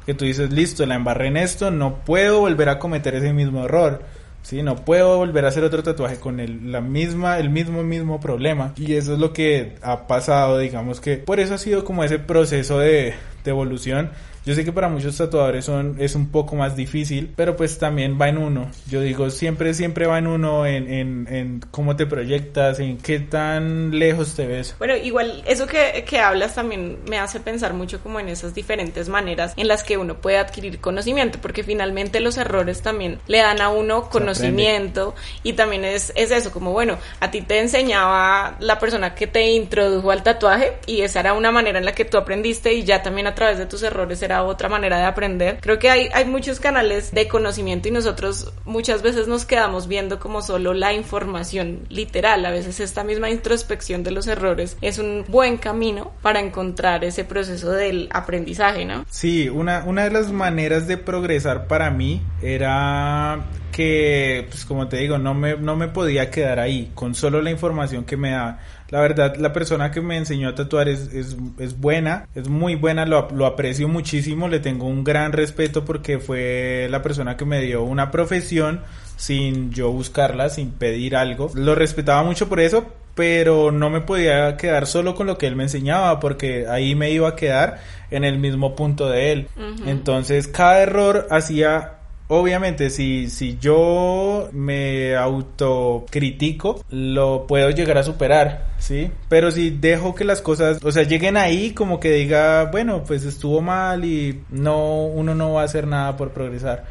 Que 0.06 0.14
tú 0.14 0.26
dices, 0.26 0.52
listo, 0.52 0.86
la 0.86 0.96
embarré 0.96 1.28
en 1.28 1.38
esto, 1.38 1.70
no 1.70 1.98
puedo 1.98 2.40
volver 2.40 2.70
a 2.70 2.80
cometer 2.80 3.16
ese 3.16 3.34
mismo 3.34 3.66
error. 3.66 4.02
Sí, 4.44 4.64
no 4.64 4.76
puedo 4.76 5.18
volver 5.18 5.46
a 5.46 5.50
hacer 5.50 5.64
otro 5.64 5.84
tatuaje 5.84 6.18
con 6.18 6.40
el, 6.40 6.72
la 6.72 6.82
misma, 6.82 7.38
el 7.38 7.50
mismo, 7.50 7.84
mismo 7.84 8.20
problema. 8.20 8.74
Y 8.76 8.94
eso 8.96 9.14
es 9.14 9.20
lo 9.20 9.34
que 9.34 9.76
ha 9.82 10.08
pasado, 10.08 10.58
digamos 10.58 11.00
que 11.00 11.18
por 11.18 11.40
eso 11.40 11.54
ha 11.54 11.58
sido 11.58 11.84
como 11.84 12.04
ese 12.04 12.20
proceso 12.20 12.80
de, 12.80 13.14
de 13.44 13.50
evolución 13.52 14.12
yo 14.46 14.56
sé 14.56 14.66
que 14.66 14.72
para 14.72 14.90
muchos 14.90 15.18
tatuadores 15.18 15.66
son, 15.66 15.98
es 16.00 16.16
un 16.16 16.30
poco 16.30 16.56
más 16.56 16.76
difícil, 16.76 17.32
pero 17.36 17.56
pues 17.56 17.78
también 17.78 18.18
va 18.20 18.30
en 18.30 18.38
uno. 18.38 18.72
Yo 18.90 19.02
digo, 19.02 19.30
siempre, 19.30 19.74
siempre 19.74 20.08
va 20.08 20.18
en 20.18 20.28
uno 20.28 20.66
en, 20.66 20.92
en, 20.92 21.28
en 21.30 21.60
cómo 21.72 21.96
te 21.96 22.08
proyectas, 22.08 22.80
en 22.80 22.98
qué 22.98 23.20
tan 23.20 23.98
lejos 24.00 24.36
te 24.36 24.48
ves. 24.48 24.76
Bueno, 24.80 24.96
igual 24.96 25.44
eso 25.46 25.68
que, 25.68 26.04
que 26.08 26.20
hablas 26.20 26.56
también 26.56 27.00
me 27.08 27.20
hace 27.20 27.40
pensar 27.40 27.74
mucho 27.74 28.02
como 28.02 28.20
en 28.20 28.30
esas 28.30 28.56
diferentes 28.56 29.10
maneras 29.10 29.54
en 29.58 29.68
las 29.68 29.84
que 29.84 29.98
uno 29.98 30.16
puede 30.22 30.38
adquirir 30.38 30.80
conocimiento, 30.80 31.40
porque 31.42 31.64
finalmente 31.64 32.20
los 32.20 32.38
errores 32.38 32.82
también 32.82 33.20
le 33.28 33.40
dan 33.40 33.62
a 33.62 33.70
uno 33.70 34.10
conocimiento 34.10 35.14
y 35.44 35.54
también 35.54 35.86
es, 35.86 36.12
es 36.16 36.32
eso, 36.32 36.52
como 36.52 36.72
bueno, 36.72 36.98
a 37.20 37.30
ti 37.30 37.42
te 37.42 37.60
enseñaba 37.60 38.56
la 38.60 38.80
persona 38.80 39.14
que 39.14 39.28
te 39.28 39.52
introdujo 39.52 40.12
al 40.12 40.24
tatuaje 40.24 40.78
y 40.88 41.02
esa 41.02 41.20
era 41.20 41.34
una 41.34 41.52
manera 41.52 41.80
en 41.80 41.86
la 41.86 41.94
que 41.94 42.06
tú 42.06 42.18
aprendiste 42.18 42.74
y 42.74 42.84
ya 42.84 43.04
también 43.04 43.28
a 43.28 43.36
través 43.36 43.58
de 43.58 43.66
tus 43.66 43.84
errores 43.84 44.22
era 44.24 44.31
otra 44.40 44.70
manera 44.70 44.98
de 44.98 45.04
aprender. 45.04 45.60
Creo 45.62 45.80
que 45.80 45.90
hay, 45.90 46.10
hay 46.14 46.26
muchos 46.26 46.60
canales 46.60 47.12
de 47.12 47.28
conocimiento 47.28 47.88
y 47.88 47.92
nosotros 47.92 48.54
muchas 48.66 49.02
veces 49.02 49.28
nos 49.28 49.46
quedamos 49.46 49.88
viendo 49.88 50.20
como 50.20 50.42
solo 50.42 50.74
la 50.74 50.94
información 50.94 51.82
literal. 51.90 52.46
A 52.46 52.52
veces 52.52 52.80
esta 52.80 53.04
misma 53.04 53.30
introspección 53.30 54.04
de 54.04 54.12
los 54.12 54.28
errores 54.28 54.78
es 54.82 55.00
un 55.00 55.26
buen 55.28 55.58
camino 55.58 56.12
para 56.22 56.40
encontrar 56.40 57.04
ese 57.04 57.24
proceso 57.24 57.72
del 57.72 58.10
aprendizaje, 58.12 58.86
¿no? 58.86 59.06
Sí, 59.10 59.50
una, 59.50 59.84
una 59.86 60.04
de 60.04 60.12
las 60.12 60.32
maneras 60.32 60.88
de 60.88 60.98
progresar 60.98 61.68
para 61.68 61.92
mí 61.92 62.22
era 62.42 63.46
que, 63.72 64.46
pues 64.50 64.66
como 64.66 64.88
te 64.88 64.98
digo, 64.98 65.18
no 65.18 65.34
me, 65.34 65.56
no 65.56 65.76
me 65.76 65.88
podía 65.88 66.30
quedar 66.30 66.60
ahí 66.60 66.92
con 66.94 67.16
solo 67.16 67.42
la 67.42 67.52
información 67.52 68.04
que 68.04 68.18
me 68.18 68.32
daba. 68.32 68.60
La 68.90 69.00
verdad, 69.00 69.38
la 69.38 69.54
persona 69.54 69.90
que 69.90 70.02
me 70.02 70.18
enseñó 70.18 70.50
a 70.50 70.56
tatuar 70.56 70.90
es, 70.90 71.14
es, 71.14 71.38
es 71.60 71.80
buena, 71.80 72.28
es 72.36 72.50
muy 72.50 72.76
buena, 72.76 73.06
lo, 73.06 73.30
lo, 73.32 73.46
aprecio 73.46 73.88
muchísimo, 73.88 74.50
le 74.50 74.60
tengo 74.60 74.86
un 74.86 75.06
gran 75.06 75.32
respeto 75.32 75.86
porque 75.86 76.20
fue 76.20 76.88
la 76.92 77.02
persona 77.02 77.38
que 77.38 77.46
me 77.46 77.62
dio 77.62 77.84
una 77.84 78.12
profesión 78.12 78.82
sin 79.16 79.72
yo 79.72 79.92
buscarla, 79.92 80.50
sin 80.50 80.72
pedir 80.72 81.16
algo. 81.16 81.52
Lo 81.56 81.74
respetaba 81.74 82.22
mucho 82.24 82.50
por 82.50 82.60
eso, 82.60 82.86
pero 83.16 83.72
no 83.72 83.90
me 83.90 84.02
podía 84.02 84.58
quedar 84.58 84.88
solo 84.88 85.16
con 85.16 85.28
lo 85.28 85.38
que 85.38 85.48
él 85.48 85.56
me 85.56 85.64
enseñaba 85.64 86.20
porque 86.20 86.66
ahí 86.68 86.96
me 86.96 87.12
iba 87.12 87.30
a 87.30 87.36
quedar 87.36 87.80
en 88.10 88.24
el 88.24 88.40
mismo 88.40 88.76
punto 88.76 89.10
de 89.10 89.32
él. 89.32 89.48
Entonces 89.86 90.48
cada 90.48 90.82
error 90.82 91.28
hacía 91.30 92.01
Obviamente, 92.34 92.90
si, 92.90 93.30
si 93.30 93.58
yo 93.60 94.48
me 94.54 95.18
autocritico, 95.18 96.82
lo 96.90 97.46
puedo 97.46 97.72
llegar 97.72 97.98
a 97.98 98.04
superar, 98.04 98.68
¿sí? 98.78 99.12
Pero 99.28 99.52
si 99.52 99.70
dejo 99.70 100.16
que 100.16 100.24
las 100.24 100.42
cosas, 100.42 100.82
o 100.82 100.94
sea, 100.94 101.04
lleguen 101.04 101.36
ahí 101.36 101.72
como 101.72 102.00
que 102.00 102.10
diga, 102.10 102.70
bueno, 102.72 103.04
pues 103.06 103.26
estuvo 103.26 103.60
mal 103.60 104.06
y 104.06 104.44
no, 104.50 105.08
uno 105.08 105.36
no 105.36 105.56
va 105.56 105.64
a 105.64 105.66
hacer 105.66 105.86
nada 105.86 106.16
por 106.16 106.32
progresar. 106.32 106.86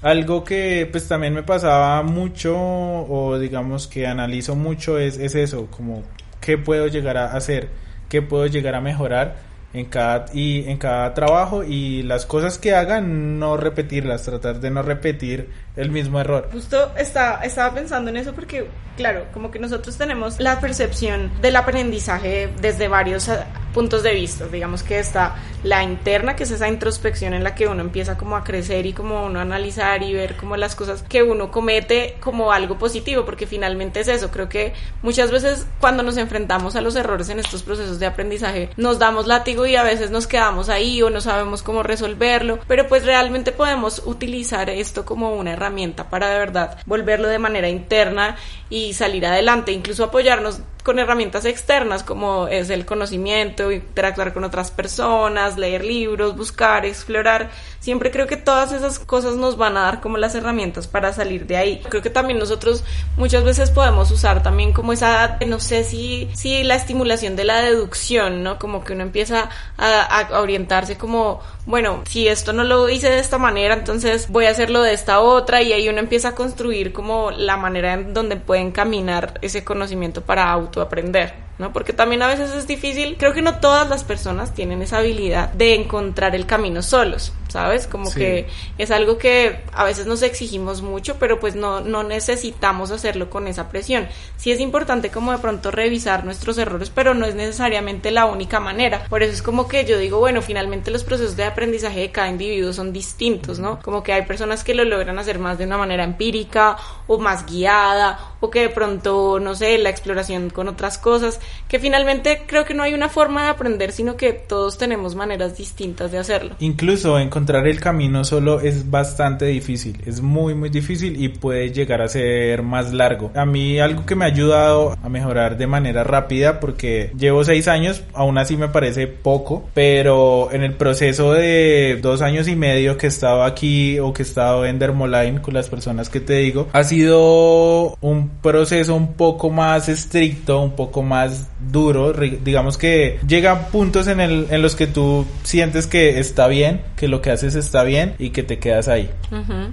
Algo 0.00 0.42
que 0.42 0.88
pues 0.90 1.06
también 1.06 1.34
me 1.34 1.42
pasaba 1.42 2.02
mucho 2.02 2.56
o 2.56 3.38
digamos 3.38 3.86
que 3.86 4.06
analizo 4.06 4.56
mucho 4.56 4.98
es, 4.98 5.18
es 5.18 5.34
eso, 5.34 5.66
como 5.66 6.02
qué 6.40 6.56
puedo 6.56 6.86
llegar 6.86 7.18
a 7.18 7.34
hacer, 7.34 7.68
qué 8.08 8.22
puedo 8.22 8.46
llegar 8.46 8.74
a 8.74 8.80
mejorar 8.80 9.51
en 9.74 9.86
cada 9.86 10.26
y 10.32 10.68
en 10.68 10.78
cada 10.78 11.14
trabajo 11.14 11.64
y 11.64 12.02
las 12.02 12.26
cosas 12.26 12.58
que 12.58 12.74
hagan 12.74 13.38
no 13.38 13.56
repetirlas, 13.56 14.22
tratar 14.22 14.60
de 14.60 14.70
no 14.70 14.82
repetir 14.82 15.48
el 15.76 15.90
mismo 15.90 16.20
error. 16.20 16.48
Justo 16.52 16.92
estaba, 16.96 17.42
estaba 17.42 17.74
pensando 17.74 18.10
en 18.10 18.18
eso 18.18 18.34
porque, 18.34 18.66
claro, 18.96 19.26
como 19.32 19.50
que 19.50 19.58
nosotros 19.58 19.96
tenemos 19.96 20.38
la 20.40 20.60
percepción 20.60 21.30
del 21.40 21.56
aprendizaje 21.56 22.50
desde 22.60 22.88
varios 22.88 23.28
eh, 23.28 23.38
puntos 23.72 24.02
de 24.02 24.12
vista. 24.14 24.46
Digamos 24.46 24.82
que 24.82 24.98
está 24.98 25.36
la 25.64 25.82
interna, 25.82 26.36
que 26.36 26.44
es 26.44 26.50
esa 26.50 26.68
introspección 26.68 27.34
en 27.34 27.42
la 27.42 27.54
que 27.54 27.66
uno 27.66 27.80
empieza 27.80 28.18
como 28.18 28.36
a 28.36 28.44
crecer 28.44 28.86
y 28.86 28.92
como 28.92 29.26
a 29.26 29.40
analizar 29.40 30.02
y 30.02 30.12
ver 30.12 30.36
como 30.36 30.56
las 30.56 30.76
cosas 30.76 31.02
que 31.02 31.22
uno 31.22 31.50
comete 31.50 32.16
como 32.20 32.52
algo 32.52 32.78
positivo, 32.78 33.24
porque 33.24 33.46
finalmente 33.46 34.00
es 34.00 34.08
eso. 34.08 34.30
Creo 34.30 34.48
que 34.48 34.74
muchas 35.02 35.30
veces 35.30 35.66
cuando 35.80 36.02
nos 36.02 36.16
enfrentamos 36.16 36.76
a 36.76 36.80
los 36.80 36.96
errores 36.96 37.28
en 37.30 37.38
estos 37.38 37.62
procesos 37.62 37.98
de 37.98 38.06
aprendizaje, 38.06 38.70
nos 38.76 38.98
damos 38.98 39.26
látigo 39.26 39.66
y 39.66 39.76
a 39.76 39.82
veces 39.82 40.10
nos 40.10 40.26
quedamos 40.26 40.68
ahí 40.68 41.02
o 41.02 41.10
no 41.10 41.20
sabemos 41.20 41.62
cómo 41.62 41.82
resolverlo, 41.82 42.58
pero 42.68 42.86
pues 42.88 43.04
realmente 43.04 43.52
podemos 43.52 44.02
utilizar 44.04 44.68
esto 44.70 45.04
como 45.04 45.34
una 45.34 45.52
herramienta 45.52 45.62
herramienta 45.62 46.10
para 46.10 46.28
de 46.30 46.38
verdad 46.38 46.78
volverlo 46.86 47.28
de 47.28 47.38
manera 47.38 47.68
interna 47.68 48.36
y 48.68 48.92
salir 48.94 49.24
adelante, 49.26 49.72
incluso 49.72 50.04
apoyarnos 50.04 50.60
con 50.82 50.98
herramientas 50.98 51.44
externas 51.44 52.02
como 52.02 52.48
es 52.48 52.70
el 52.70 52.84
conocimiento, 52.84 53.70
interactuar 53.70 54.32
con 54.32 54.44
otras 54.44 54.70
personas, 54.70 55.56
leer 55.56 55.84
libros, 55.84 56.36
buscar, 56.36 56.84
explorar. 56.84 57.50
Siempre 57.82 58.12
creo 58.12 58.28
que 58.28 58.36
todas 58.36 58.70
esas 58.70 59.00
cosas 59.00 59.34
nos 59.34 59.56
van 59.56 59.76
a 59.76 59.80
dar 59.82 60.00
como 60.00 60.16
las 60.16 60.36
herramientas 60.36 60.86
para 60.86 61.12
salir 61.12 61.48
de 61.48 61.56
ahí. 61.56 61.82
Creo 61.88 62.00
que 62.00 62.10
también 62.10 62.38
nosotros 62.38 62.84
muchas 63.16 63.42
veces 63.42 63.72
podemos 63.72 64.08
usar 64.12 64.40
también 64.40 64.72
como 64.72 64.92
esa, 64.92 65.36
no 65.48 65.58
sé 65.58 65.82
si, 65.82 66.30
si 66.32 66.62
la 66.62 66.76
estimulación 66.76 67.34
de 67.34 67.42
la 67.42 67.60
deducción, 67.60 68.44
¿no? 68.44 68.60
Como 68.60 68.84
que 68.84 68.92
uno 68.92 69.02
empieza 69.02 69.50
a, 69.76 70.20
a 70.20 70.40
orientarse 70.40 70.96
como, 70.96 71.40
bueno, 71.66 72.02
si 72.08 72.28
esto 72.28 72.52
no 72.52 72.62
lo 72.62 72.88
hice 72.88 73.10
de 73.10 73.18
esta 73.18 73.38
manera, 73.38 73.74
entonces 73.74 74.28
voy 74.28 74.46
a 74.46 74.50
hacerlo 74.50 74.80
de 74.82 74.92
esta 74.92 75.18
otra 75.18 75.60
y 75.60 75.72
ahí 75.72 75.88
uno 75.88 75.98
empieza 75.98 76.28
a 76.28 76.34
construir 76.36 76.92
como 76.92 77.32
la 77.32 77.56
manera 77.56 77.94
en 77.94 78.14
donde 78.14 78.36
pueden 78.36 78.70
caminar 78.70 79.40
ese 79.42 79.64
conocimiento 79.64 80.20
para 80.22 80.52
auto 80.52 80.80
aprender, 80.82 81.34
¿no? 81.62 81.72
Porque 81.72 81.94
también 81.94 82.20
a 82.22 82.26
veces 82.26 82.52
es 82.52 82.66
difícil, 82.66 83.16
creo 83.16 83.32
que 83.32 83.40
no 83.40 83.60
todas 83.60 83.88
las 83.88 84.04
personas 84.04 84.52
tienen 84.52 84.82
esa 84.82 84.98
habilidad 84.98 85.50
de 85.52 85.74
encontrar 85.74 86.34
el 86.34 86.44
camino 86.44 86.82
solos. 86.82 87.32
¿sabes? 87.52 87.86
Como 87.86 88.10
que 88.10 88.48
es 88.78 88.90
algo 88.90 89.18
que 89.18 89.60
a 89.74 89.84
veces 89.84 90.06
nos 90.06 90.22
exigimos 90.22 90.80
mucho, 90.80 91.16
pero 91.18 91.38
pues 91.38 91.54
no, 91.54 91.82
no 91.82 92.02
necesitamos 92.02 92.90
hacerlo 92.90 93.28
con 93.28 93.46
esa 93.46 93.68
presión. 93.68 94.08
Sí 94.36 94.50
es 94.50 94.58
importante 94.58 95.10
como 95.10 95.32
de 95.32 95.38
pronto 95.38 95.70
revisar 95.70 96.24
nuestros 96.24 96.56
errores, 96.56 96.90
pero 96.90 97.12
no 97.12 97.26
es 97.26 97.34
necesariamente 97.34 98.10
la 98.10 98.24
única 98.24 98.58
manera. 98.58 99.04
Por 99.08 99.22
eso 99.22 99.34
es 99.34 99.42
como 99.42 99.68
que 99.68 99.84
yo 99.84 99.98
digo, 99.98 100.18
bueno, 100.18 100.40
finalmente 100.40 100.90
los 100.90 101.04
procesos 101.04 101.36
de 101.36 101.44
aprendizaje 101.44 102.00
de 102.00 102.10
cada 102.10 102.28
individuo 102.28 102.72
son 102.72 102.92
distintos, 102.92 103.58
¿no? 103.58 103.80
Como 103.80 104.02
que 104.02 104.14
hay 104.14 104.22
personas 104.22 104.64
que 104.64 104.74
lo 104.74 104.84
logran 104.86 105.18
hacer 105.18 105.38
más 105.38 105.58
de 105.58 105.66
una 105.66 105.76
manera 105.76 106.04
empírica 106.04 106.76
o 107.06 107.18
más 107.18 107.44
guiada 107.44 108.31
o 108.42 108.50
que 108.50 108.62
de 108.62 108.68
pronto, 108.70 109.38
no 109.38 109.54
sé, 109.54 109.78
la 109.78 109.88
exploración 109.88 110.50
con 110.50 110.66
otras 110.66 110.98
cosas, 110.98 111.38
que 111.68 111.78
finalmente 111.78 112.42
creo 112.44 112.64
que 112.64 112.74
no 112.74 112.82
hay 112.82 112.92
una 112.92 113.08
forma 113.08 113.44
de 113.44 113.50
aprender, 113.50 113.92
sino 113.92 114.16
que 114.16 114.32
todos 114.32 114.78
tenemos 114.78 115.14
maneras 115.14 115.56
distintas 115.56 116.10
de 116.10 116.18
hacerlo. 116.18 116.56
Incluso 116.58 117.18
en 117.18 117.28
encontrar 117.32 117.68
el 117.68 117.80
camino 117.80 118.24
solo 118.24 118.60
es 118.60 118.90
bastante 118.90 119.46
difícil, 119.46 120.02
es 120.04 120.20
muy 120.20 120.54
muy 120.54 120.70
difícil 120.70 121.22
y 121.22 121.28
puede 121.28 121.70
llegar 121.70 122.02
a 122.02 122.08
ser 122.08 122.62
más 122.64 122.92
largo. 122.92 123.30
A 123.36 123.46
mí 123.46 123.78
algo 123.78 124.04
que 124.04 124.16
me 124.16 124.24
ha 124.24 124.28
ayudado 124.28 124.96
a 125.00 125.08
mejorar 125.08 125.56
de 125.56 125.68
manera 125.68 126.02
rápida 126.02 126.58
porque 126.58 127.12
llevo 127.16 127.44
seis 127.44 127.68
años, 127.68 128.02
aún 128.12 128.38
así 128.38 128.56
me 128.56 128.68
parece 128.68 129.06
poco, 129.06 129.68
pero 129.72 130.50
en 130.50 130.64
el 130.64 130.74
proceso 130.74 131.32
de 131.32 131.98
dos 132.02 132.22
años 132.22 132.48
y 132.48 132.56
medio 132.56 132.98
que 132.98 133.06
he 133.06 133.08
estado 133.08 133.44
aquí 133.44 134.00
o 134.00 134.12
que 134.12 134.22
he 134.22 134.26
estado 134.26 134.66
en 134.66 134.80
Dermoline 134.80 135.40
con 135.40 135.54
las 135.54 135.68
personas 135.68 136.08
que 136.08 136.20
te 136.20 136.34
digo, 136.34 136.68
ha 136.72 136.82
sido 136.82 137.96
un 138.00 138.31
proceso 138.40 138.94
un 138.94 139.14
poco 139.14 139.50
más 139.50 139.88
estricto, 139.88 140.60
un 140.62 140.74
poco 140.76 141.02
más 141.02 141.48
duro, 141.70 142.12
digamos 142.12 142.78
que 142.78 143.18
llegan 143.26 143.66
puntos 143.70 144.06
en, 144.08 144.20
el, 144.20 144.46
en 144.50 144.62
los 144.62 144.74
que 144.74 144.86
tú 144.86 145.26
sientes 145.42 145.86
que 145.86 146.18
está 146.18 146.48
bien, 146.48 146.82
que 146.96 147.08
lo 147.08 147.22
que 147.22 147.30
haces 147.30 147.54
está 147.54 147.84
bien 147.84 148.14
y 148.18 148.30
que 148.30 148.42
te 148.42 148.58
quedas 148.58 148.88
ahí. 148.88 149.10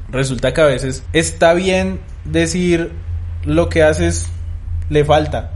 Resulta 0.10 0.54
que 0.54 0.62
a 0.62 0.66
veces 0.66 1.04
está 1.14 1.54
bien 1.54 2.00
decir 2.26 2.92
lo 3.46 3.70
que 3.70 3.84
haces 3.84 4.30
le 4.90 5.06
falta. 5.06 5.52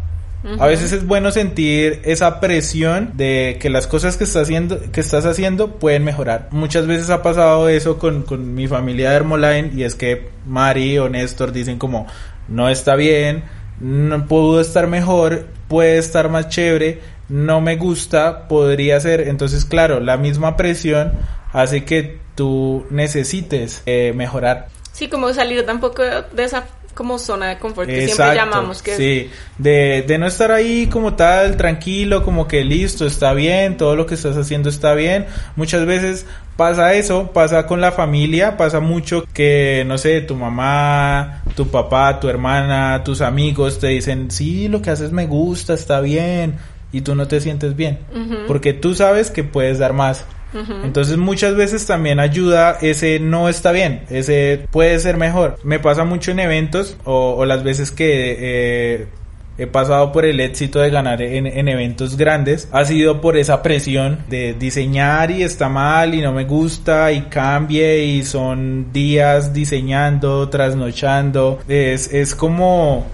A 0.59 0.67
veces 0.67 0.91
es 0.91 1.07
bueno 1.07 1.31
sentir 1.31 2.01
esa 2.03 2.41
presión 2.41 3.11
de 3.15 3.57
que 3.61 3.69
las 3.69 3.87
cosas 3.87 4.17
que 4.17 4.25
estás 4.25 4.43
haciendo, 4.43 4.91
que 4.91 4.99
estás 4.99 5.25
haciendo 5.25 5.79
pueden 5.79 6.03
mejorar. 6.03 6.49
Muchas 6.51 6.85
veces 6.85 7.09
ha 7.09 7.23
pasado 7.23 7.69
eso 7.69 7.97
con, 7.97 8.23
con 8.23 8.53
mi 8.53 8.67
familia 8.67 9.11
de 9.11 9.15
Hermoline 9.15 9.71
y 9.73 9.83
es 9.83 9.95
que 9.95 10.29
Mari 10.45 10.97
o 10.97 11.07
Néstor 11.07 11.53
dicen 11.53 11.79
como 11.79 12.07
no 12.47 12.69
está 12.69 12.95
bien, 12.95 13.43
no 13.79 14.27
pudo 14.27 14.61
estar 14.61 14.87
mejor, 14.87 15.47
puede 15.67 15.97
estar 15.97 16.29
más 16.29 16.49
chévere, 16.49 17.01
no 17.29 17.61
me 17.61 17.75
gusta, 17.75 18.47
podría 18.47 18.99
ser. 18.99 19.21
Entonces, 19.21 19.65
claro, 19.65 19.99
la 19.99 20.17
misma 20.17 20.55
presión 20.57 21.13
hace 21.51 21.83
que 21.85 22.19
tú 22.35 22.85
necesites 22.89 23.81
eh, 23.85 24.13
mejorar. 24.15 24.67
Sí, 24.91 25.07
como 25.07 25.33
salir 25.33 25.65
tampoco 25.65 26.03
de 26.03 26.43
esa 26.43 26.65
como 26.93 27.17
zona 27.17 27.49
de 27.49 27.57
confort 27.57 27.89
que 27.89 28.05
siempre 28.05 28.35
llamamos 28.35 28.83
que 28.83 28.95
sí 28.95 29.31
de, 29.57 30.03
de 30.07 30.17
no 30.19 30.27
estar 30.27 30.51
ahí 30.51 30.87
como 30.87 31.15
tal 31.15 31.57
tranquilo 31.57 32.23
como 32.23 32.47
que 32.47 32.63
listo 32.63 33.07
está 33.07 33.33
bien 33.33 33.77
todo 33.77 33.95
lo 33.95 34.05
que 34.05 34.13
estás 34.13 34.37
haciendo 34.37 34.69
está 34.69 34.93
bien 34.93 35.25
muchas 35.55 35.87
veces 35.87 36.27
pasa 36.55 36.93
eso 36.93 37.31
pasa 37.31 37.65
con 37.65 37.81
la 37.81 37.91
familia 37.91 38.57
pasa 38.57 38.79
mucho 38.79 39.25
que 39.33 39.83
no 39.87 39.97
sé 39.97 40.21
tu 40.21 40.35
mamá 40.35 41.41
tu 41.55 41.67
papá 41.67 42.19
tu 42.19 42.29
hermana 42.29 43.03
tus 43.03 43.21
amigos 43.21 43.79
te 43.79 43.87
dicen 43.87 44.29
sí 44.29 44.67
lo 44.67 44.81
que 44.81 44.91
haces 44.91 45.11
me 45.11 45.25
gusta 45.25 45.73
está 45.73 45.99
bien 45.99 46.57
y 46.91 47.01
tú 47.01 47.15
no 47.15 47.27
te 47.27 47.41
sientes 47.41 47.75
bien 47.75 47.99
porque 48.47 48.73
tú 48.73 48.93
sabes 48.93 49.31
que 49.31 49.43
puedes 49.43 49.79
dar 49.79 49.93
más. 49.93 50.25
Entonces 50.83 51.17
muchas 51.17 51.55
veces 51.55 51.87
también 51.87 52.19
ayuda 52.19 52.77
ese 52.79 53.19
no 53.19 53.49
está 53.49 53.71
bien, 53.71 54.03
ese 54.11 54.67
puede 54.69 54.99
ser 54.99 55.17
mejor. 55.17 55.57
Me 55.63 55.79
pasa 55.79 56.03
mucho 56.03 56.29
en 56.29 56.39
eventos 56.39 56.95
o, 57.03 57.43
las 57.45 57.63
veces 57.63 57.89
que... 57.89 58.37
Eh, 58.39 59.07
he 59.57 59.67
pasado 59.67 60.11
por 60.11 60.25
el 60.25 60.39
éxito 60.39 60.79
de 60.79 60.89
ganar 60.89 61.21
en, 61.21 61.45
en, 61.45 61.67
eventos 61.67 62.17
grandes 62.17 62.67
ha 62.71 62.85
sido 62.85 63.21
por 63.21 63.37
esa 63.37 63.61
presión 63.61 64.19
de 64.27 64.53
diseñar 64.53 65.29
y 65.29 65.43
está 65.43 65.69
mal 65.69 66.15
y 66.15 66.21
no 66.21 66.33
me 66.33 66.45
gusta 66.45 67.11
y 67.11 67.21
cambie 67.23 68.03
y 68.03 68.23
son 68.23 68.91
días 68.91 69.53
diseñando, 69.53 70.49
trasnochando. 70.49 71.59
Es, 71.67 72.11
es 72.11 72.33
como, 72.33 73.05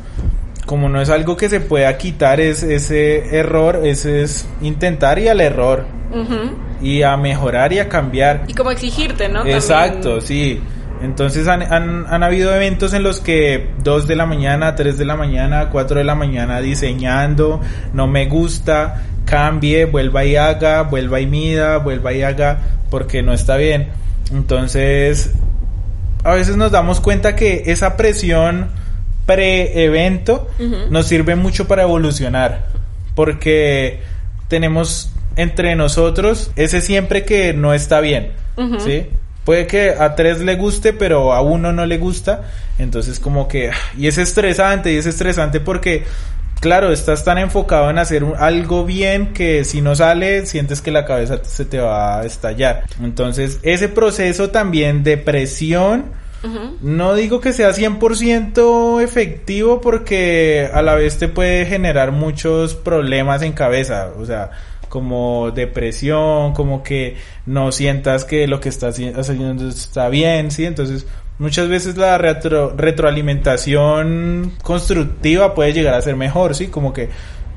como 0.65 0.87
no 0.87 1.01
es 1.01 1.09
algo 1.09 1.35
que 1.35 1.49
se 1.49 1.59
pueda 1.59 1.97
quitar, 1.97 2.39
es 2.39 2.63
ese 2.63 3.37
error, 3.37 3.81
ese 3.83 4.21
es 4.21 4.47
intentar 4.61 5.19
y 5.19 5.27
al 5.27 5.41
error 5.41 5.85
y 6.81 7.03
a 7.03 7.17
mejorar 7.17 7.73
y 7.73 7.79
a 7.79 7.89
cambiar. 7.89 8.45
Y 8.47 8.53
como 8.53 8.71
exigirte, 8.71 9.27
¿no? 9.27 9.45
Exacto, 9.45 10.21
sí. 10.21 10.61
Entonces 11.01 11.47
han, 11.47 11.61
han, 11.61 12.05
han, 12.07 12.23
habido 12.23 12.53
eventos 12.53 12.93
en 12.93 13.03
los 13.03 13.21
que 13.21 13.69
2 13.83 14.07
de 14.07 14.15
la 14.15 14.25
mañana, 14.25 14.75
3 14.75 14.97
de 14.97 15.05
la 15.05 15.15
mañana, 15.15 15.69
4 15.69 15.99
de 15.99 16.03
la 16.03 16.15
mañana 16.15 16.59
diseñando, 16.59 17.61
no 17.93 18.07
me 18.07 18.25
gusta, 18.25 19.03
cambie, 19.25 19.85
vuelva 19.85 20.25
y 20.25 20.35
haga, 20.35 20.81
vuelva 20.81 21.21
y 21.21 21.27
mida, 21.27 21.77
vuelva 21.77 22.11
y 22.13 22.23
haga, 22.23 22.59
porque 22.89 23.21
no 23.21 23.31
está 23.31 23.55
bien. 23.55 23.87
Entonces, 24.31 25.31
a 26.23 26.33
veces 26.33 26.57
nos 26.57 26.71
damos 26.71 26.99
cuenta 26.99 27.35
que 27.35 27.63
esa 27.67 27.95
presión 27.95 28.69
pre-evento 29.25 30.49
nos 30.89 31.05
sirve 31.05 31.35
mucho 31.35 31.67
para 31.67 31.83
evolucionar, 31.83 32.67
porque 33.15 34.01
tenemos 34.47 35.11
entre 35.35 35.75
nosotros 35.75 36.51
ese 36.55 36.81
siempre 36.81 37.23
que 37.23 37.53
no 37.53 37.73
está 37.73 38.01
bien, 38.01 38.31
¿sí? 38.79 39.05
Puede 39.49 39.65
que 39.65 39.95
a 39.97 40.13
tres 40.13 40.41
le 40.41 40.57
guste, 40.57 40.93
pero 40.93 41.33
a 41.33 41.41
uno 41.41 41.73
no 41.73 41.87
le 41.87 41.97
gusta. 41.97 42.43
Entonces 42.77 43.19
como 43.19 43.47
que... 43.47 43.71
Y 43.97 44.05
es 44.05 44.19
estresante, 44.19 44.93
y 44.93 44.97
es 44.97 45.07
estresante 45.07 45.59
porque 45.59 46.03
claro, 46.59 46.91
estás 46.91 47.23
tan 47.23 47.39
enfocado 47.39 47.89
en 47.89 47.97
hacer 47.97 48.23
algo 48.37 48.85
bien 48.85 49.33
que 49.33 49.63
si 49.63 49.81
no 49.81 49.95
sale, 49.95 50.45
sientes 50.45 50.81
que 50.81 50.91
la 50.91 51.03
cabeza 51.03 51.43
se 51.43 51.65
te 51.65 51.79
va 51.79 52.19
a 52.19 52.25
estallar. 52.27 52.83
Entonces, 53.01 53.57
ese 53.63 53.89
proceso 53.89 54.51
también 54.51 55.03
de 55.03 55.17
presión, 55.17 56.11
no 56.81 57.15
digo 57.15 57.41
que 57.41 57.51
sea 57.51 57.71
100% 57.71 59.01
efectivo 59.01 59.81
porque 59.81 60.69
a 60.71 60.83
la 60.83 60.93
vez 60.93 61.17
te 61.17 61.27
puede 61.27 61.65
generar 61.65 62.11
muchos 62.11 62.75
problemas 62.75 63.41
en 63.41 63.53
cabeza, 63.53 64.09
o 64.15 64.27
sea, 64.27 64.51
como 64.89 65.51
depresión, 65.51 66.53
como 66.53 66.83
que 66.83 67.15
no 67.45 67.71
sientas 67.71 68.25
que 68.25 68.47
lo 68.47 68.59
que 68.59 68.69
estás 68.69 68.99
haciendo 68.99 69.69
está 69.69 70.09
bien, 70.09 70.51
¿sí? 70.51 70.65
Entonces, 70.65 71.07
muchas 71.37 71.69
veces 71.69 71.97
la 71.97 72.17
retroalimentación 72.17 74.53
constructiva 74.61 75.55
puede 75.55 75.73
llegar 75.73 75.93
a 75.93 76.01
ser 76.01 76.15
mejor, 76.15 76.55
¿sí? 76.55 76.67
Como 76.67 76.91
que 76.91 77.09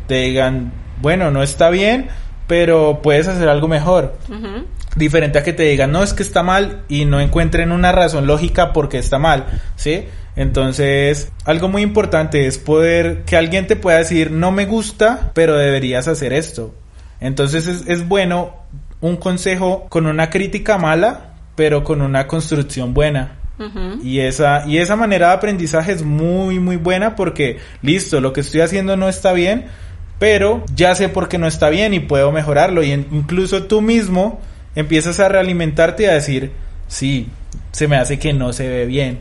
te 0.07 0.17
digan, 0.17 0.73
bueno, 1.01 1.31
no 1.31 1.43
está 1.43 1.71
bien, 1.71 2.09
pero 2.47 3.01
puedes 3.03 3.29
hacer 3.29 3.49
algo 3.49 3.69
mejor. 3.69 4.17
Diferente 4.95 5.39
a 5.39 5.43
que 5.43 5.53
te 5.53 5.65
digan, 5.65 5.91
no, 5.91 6.03
es 6.03 6.13
que 6.13 6.23
está 6.23 6.43
mal 6.43 6.83
y 6.89 7.07
no 7.07 7.21
encuentren 7.21 7.73
una 7.73 7.93
razón 7.93 8.27
lógica 8.27 8.73
porque 8.73 8.99
está 8.99 9.19
mal, 9.19 9.47
¿sí? 9.77 10.05
Entonces, 10.37 11.31
algo 11.45 11.69
muy 11.69 11.83
importante 11.83 12.47
es 12.47 12.59
poder 12.59 13.25
que 13.25 13.37
alguien 13.37 13.67
te 13.67 13.77
pueda 13.77 13.99
decir, 13.99 14.31
no 14.31 14.51
me 14.51 14.67
gusta, 14.67 15.31
pero 15.35 15.57
deberías 15.57 16.09
hacer 16.09 16.33
esto. 16.33 16.75
Entonces 17.23 17.67
es, 17.67 17.85
es 17.87 18.07
bueno 18.07 18.55
un 19.01 19.17
consejo 19.17 19.87
con 19.89 20.07
una 20.07 20.31
crítica 20.31 20.79
mala, 20.79 21.35
pero 21.57 21.85
con 21.85 22.03
una 22.03 22.27
construcción 22.27 22.95
buena. 22.95 23.39
Y 24.03 24.19
esa, 24.19 24.67
y 24.67 24.79
esa 24.79 24.97
manera 24.97 25.29
de 25.29 25.35
aprendizaje 25.35 25.93
es 25.93 26.03
muy, 26.03 26.59
muy 26.59 26.77
buena 26.77 27.15
porque, 27.15 27.59
listo, 27.81 28.21
lo 28.21 28.33
que 28.33 28.41
estoy 28.41 28.61
haciendo 28.61 28.97
no 28.97 29.09
está 29.09 29.33
bien, 29.33 29.67
pero 30.19 30.65
ya 30.75 30.97
sé 30.97 31.09
por 31.09 31.29
qué 31.29 31.39
no 31.39 31.47
está 31.47 31.69
bien 31.71 31.95
y 31.95 32.01
puedo 32.01 32.33
mejorarlo. 32.33 32.83
Y 32.83 32.91
incluso 32.91 33.65
tú 33.65 33.81
mismo 33.81 34.41
empiezas 34.75 35.21
a 35.21 35.29
realimentarte 35.29 36.05
y 36.05 36.07
a 36.07 36.15
decir, 36.15 36.51
sí, 36.89 37.29
se 37.71 37.87
me 37.87 37.97
hace 37.97 38.19
que 38.19 38.33
no 38.33 38.53
se 38.53 38.69
ve 38.69 38.87
bien. 38.87 39.21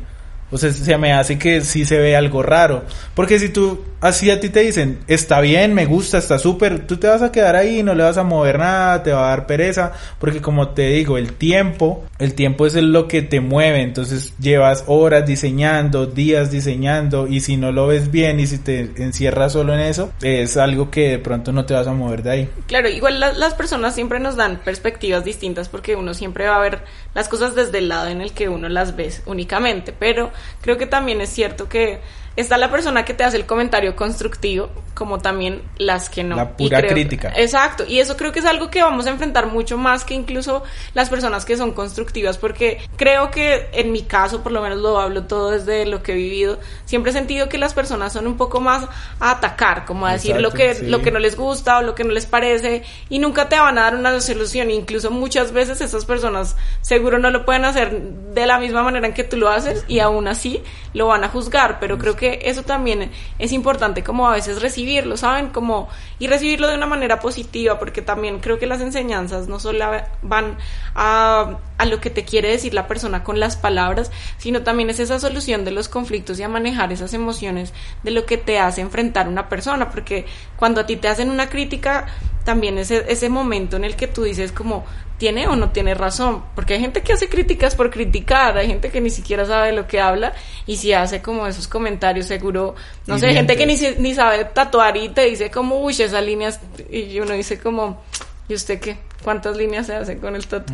O 0.51 0.57
sea, 0.57 0.71
se 0.71 0.97
me 0.97 1.13
hace 1.13 1.39
que 1.39 1.61
sí 1.61 1.85
se 1.85 1.97
ve 1.97 2.15
algo 2.15 2.43
raro. 2.43 2.83
Porque 3.15 3.39
si 3.39 3.49
tú, 3.49 3.83
así 4.01 4.29
a 4.29 4.39
ti 4.39 4.49
te 4.49 4.61
dicen, 4.61 4.99
está 5.07 5.39
bien, 5.39 5.73
me 5.73 5.85
gusta, 5.85 6.17
está 6.17 6.37
súper, 6.37 6.85
tú 6.85 6.97
te 6.97 7.07
vas 7.07 7.21
a 7.21 7.31
quedar 7.31 7.55
ahí, 7.55 7.83
no 7.83 7.95
le 7.95 8.03
vas 8.03 8.17
a 8.17 8.23
mover 8.23 8.59
nada, 8.59 9.03
te 9.03 9.11
va 9.11 9.27
a 9.27 9.29
dar 9.29 9.45
pereza. 9.45 9.93
Porque 10.19 10.41
como 10.41 10.69
te 10.69 10.89
digo, 10.89 11.17
el 11.17 11.33
tiempo, 11.33 12.03
el 12.19 12.33
tiempo 12.33 12.65
es 12.65 12.75
lo 12.75 13.07
que 13.07 13.21
te 13.21 13.39
mueve. 13.39 13.81
Entonces 13.81 14.33
llevas 14.39 14.83
horas 14.87 15.25
diseñando, 15.25 16.05
días 16.05 16.51
diseñando, 16.51 17.27
y 17.27 17.39
si 17.39 17.57
no 17.57 17.71
lo 17.71 17.87
ves 17.87 18.11
bien 18.11 18.39
y 18.39 18.47
si 18.47 18.57
te 18.57 18.91
encierras 18.97 19.53
solo 19.53 19.73
en 19.73 19.81
eso, 19.81 20.11
es 20.21 20.57
algo 20.57 20.91
que 20.91 21.09
de 21.09 21.19
pronto 21.19 21.51
no 21.51 21.65
te 21.65 21.73
vas 21.73 21.87
a 21.87 21.93
mover 21.93 22.23
de 22.23 22.31
ahí. 22.31 22.49
Claro, 22.67 22.89
igual 22.89 23.19
las 23.19 23.53
personas 23.53 23.95
siempre 23.95 24.19
nos 24.19 24.35
dan 24.35 24.59
perspectivas 24.63 25.23
distintas 25.23 25.69
porque 25.69 25.95
uno 25.95 26.13
siempre 26.13 26.47
va 26.47 26.57
a 26.57 26.59
ver 26.59 26.79
las 27.13 27.27
cosas 27.27 27.55
desde 27.55 27.79
el 27.79 27.89
lado 27.89 28.07
en 28.07 28.21
el 28.21 28.33
que 28.33 28.49
uno 28.49 28.69
las 28.69 28.95
ve 28.95 29.11
únicamente. 29.25 29.93
Pero 29.97 30.31
creo 30.62 30.77
que 30.77 30.86
también 30.86 31.21
es 31.21 31.30
cierto 31.30 31.67
que 31.67 31.99
está 32.35 32.57
la 32.57 32.71
persona 32.71 33.05
que 33.05 33.13
te 33.13 33.23
hace 33.23 33.37
el 33.37 33.45
comentario 33.45 33.95
constructivo, 33.95 34.69
como 34.93 35.19
también 35.19 35.61
las 35.77 36.09
que 36.09 36.23
no. 36.23 36.35
La 36.35 36.55
pura 36.55 36.81
crítica. 36.85 37.33
Exacto, 37.35 37.83
y 37.87 37.99
eso 37.99 38.17
creo 38.17 38.31
que 38.31 38.39
es 38.39 38.45
algo 38.45 38.69
que 38.69 38.81
vamos 38.81 39.07
a 39.07 39.09
enfrentar 39.09 39.47
mucho 39.47 39.77
más 39.77 40.05
que 40.05 40.13
incluso 40.13 40.63
las 40.93 41.09
personas 41.09 41.43
que 41.43 41.57
son 41.57 41.71
constructivas, 41.71 42.37
porque 42.37 42.79
creo 42.97 43.31
que 43.31 43.69
en 43.73 43.91
mi 43.91 44.03
caso, 44.03 44.43
por 44.43 44.51
lo 44.51 44.61
menos 44.61 44.79
lo 44.79 44.99
hablo 44.99 45.23
todo 45.23 45.51
desde 45.51 45.85
lo 45.85 46.03
que 46.03 46.13
he 46.13 46.15
vivido, 46.15 46.59
siempre 46.85 47.11
he 47.11 47.13
sentido 47.13 47.49
que 47.49 47.57
las 47.57 47.73
personas 47.73 48.13
son 48.13 48.27
un 48.27 48.37
poco 48.37 48.61
más 48.61 48.85
a 49.19 49.31
atacar, 49.31 49.85
como 49.85 50.05
a 50.05 50.13
decir 50.13 50.39
lo 50.39 50.51
que, 50.51 50.77
lo 50.83 51.01
que 51.01 51.11
no 51.11 51.19
les 51.19 51.35
gusta 51.35 51.79
o 51.79 51.81
lo 51.81 51.95
que 51.95 52.03
no 52.03 52.11
les 52.11 52.25
parece, 52.25 52.83
y 53.09 53.19
nunca 53.19 53.49
te 53.49 53.59
van 53.59 53.77
a 53.77 53.81
dar 53.81 53.95
una 53.95 54.19
solución, 54.21 54.71
incluso 54.71 55.11
muchas 55.11 55.51
veces 55.51 55.81
esas 55.81 56.05
personas 56.05 56.55
seguro 56.81 57.19
no 57.19 57.29
lo 57.29 57.45
pueden 57.45 57.65
hacer 57.65 58.01
de 58.01 58.45
la 58.45 58.59
misma 58.59 58.83
manera 58.83 59.07
en 59.07 59.13
que 59.13 59.23
tú 59.23 59.37
lo 59.37 59.49
haces, 59.49 59.83
y 59.87 59.99
aún 59.99 60.27
así 60.27 60.61
lo 60.93 61.07
van 61.07 61.23
a 61.23 61.29
juzgar, 61.29 61.79
pero 61.79 61.97
creo 61.97 62.15
que 62.15 62.20
que 62.21 62.39
eso 62.43 62.62
también 62.62 63.12
es 63.39 63.51
importante 63.51 64.03
como 64.03 64.29
a 64.29 64.34
veces 64.34 64.62
recibirlo, 64.62 65.17
¿saben? 65.17 65.49
Como, 65.49 65.89
y 66.19 66.27
recibirlo 66.27 66.67
de 66.67 66.77
una 66.77 66.86
manera 66.86 67.19
positiva, 67.19 67.79
porque 67.79 68.03
también 68.03 68.39
creo 68.39 68.60
que 68.60 68.67
las 68.67 68.79
enseñanzas 68.79 69.47
no 69.47 69.60
solo 69.60 69.86
van 70.21 70.55
a, 70.93 71.57
a 71.81 71.85
lo 71.85 71.99
que 71.99 72.11
te 72.11 72.23
quiere 72.23 72.51
decir 72.51 72.75
la 72.75 72.87
persona 72.87 73.23
con 73.23 73.39
las 73.39 73.55
palabras, 73.57 74.11
sino 74.37 74.61
también 74.61 74.91
es 74.91 74.99
esa 74.99 75.19
solución 75.19 75.65
de 75.65 75.71
los 75.71 75.89
conflictos 75.89 76.39
y 76.39 76.43
a 76.43 76.47
manejar 76.47 76.93
esas 76.93 77.11
emociones 77.15 77.73
de 78.03 78.11
lo 78.11 78.27
que 78.27 78.37
te 78.37 78.59
hace 78.59 78.81
enfrentar 78.81 79.27
una 79.27 79.49
persona, 79.49 79.89
porque 79.89 80.27
cuando 80.57 80.81
a 80.81 80.85
ti 80.85 80.95
te 80.97 81.07
hacen 81.07 81.31
una 81.31 81.49
crítica, 81.49 82.05
también 82.45 82.77
ese, 82.77 83.05
ese 83.07 83.29
momento 83.29 83.77
en 83.77 83.83
el 83.83 83.95
que 83.95 84.05
tú 84.05 84.21
dices 84.21 84.51
como, 84.51 84.85
tiene 85.17 85.47
o 85.47 85.55
no 85.55 85.71
tiene 85.71 85.95
razón, 85.95 86.43
porque 86.53 86.75
hay 86.75 86.81
gente 86.81 87.01
que 87.01 87.13
hace 87.13 87.29
críticas 87.29 87.73
por 87.73 87.89
criticar, 87.89 88.59
hay 88.59 88.67
gente 88.67 88.91
que 88.91 89.01
ni 89.01 89.09
siquiera 89.09 89.43
sabe 89.47 89.71
lo 89.71 89.87
que 89.87 89.99
habla 89.99 90.33
y 90.67 90.77
si 90.77 90.93
hace 90.93 91.23
como 91.23 91.47
esos 91.47 91.67
comentarios 91.67 92.27
seguro, 92.27 92.75
no 93.07 93.17
sé, 93.17 93.33
gente 93.33 93.57
que 93.57 93.65
ni, 93.65 93.75
ni 93.97 94.13
sabe 94.13 94.45
tatuar 94.45 94.97
y 94.97 95.09
te 95.09 95.25
dice 95.25 95.49
como, 95.49 95.81
uy, 95.81 95.93
esas 95.99 96.23
líneas, 96.23 96.59
y 96.91 97.19
uno 97.19 97.33
dice 97.33 97.57
como, 97.59 98.03
¿y 98.51 98.55
usted 98.55 98.79
qué? 98.79 98.97
cuántas 99.21 99.57
líneas 99.57 99.87
se 99.87 99.95
hacen 99.95 100.19
con 100.19 100.35
el 100.35 100.45
tatu. 100.47 100.73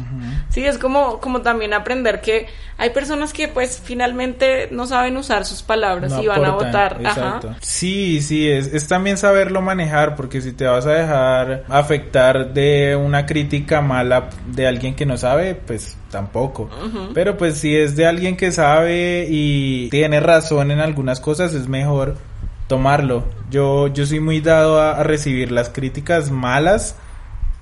Sí, 0.50 0.66
es 0.66 0.78
como, 0.78 1.20
como 1.20 1.42
también 1.42 1.74
aprender 1.74 2.22
que 2.22 2.48
hay 2.78 2.90
personas 2.92 3.34
que 3.34 3.48
pues 3.48 3.82
finalmente 3.84 4.70
no 4.72 4.86
saben 4.88 5.18
usar 5.18 5.46
sus 5.46 5.62
palabras 5.62 6.14
y 6.22 6.28
van 6.28 6.46
a 6.46 6.52
votar. 6.52 6.98
Sí, 7.62 8.22
sí, 8.22 8.50
es, 8.50 8.68
es 8.74 8.88
también 8.88 9.18
saberlo 9.18 9.62
manejar 9.62 10.16
porque 10.16 10.42
si 10.42 10.54
te 10.54 10.66
vas 10.66 10.86
a 10.86 10.92
dejar 10.92 11.66
afectar 11.70 12.54
de 12.54 12.96
una 12.96 13.26
crítica 13.26 13.82
mala 13.82 14.30
de 14.48 14.68
alguien 14.68 14.96
que 14.96 15.06
no 15.06 15.18
sabe, 15.18 15.56
pues 15.56 15.98
tampoco. 16.12 16.70
Pero 17.14 17.38
pues 17.38 17.58
si 17.58 17.76
es 17.76 17.96
de 17.96 18.06
alguien 18.06 18.38
que 18.38 18.52
sabe 18.52 19.28
y 19.30 19.90
tiene 19.90 20.20
razón 20.20 20.72
en 20.72 20.80
algunas 20.80 21.20
cosas, 21.20 21.54
es 21.54 21.68
mejor 21.68 22.16
tomarlo. 22.68 23.24
Yo, 23.50 23.88
yo 23.88 24.06
soy 24.06 24.20
muy 24.20 24.42
dado 24.42 24.82
a 24.82 25.04
recibir 25.04 25.52
las 25.52 25.70
críticas 25.70 26.32
malas 26.32 26.96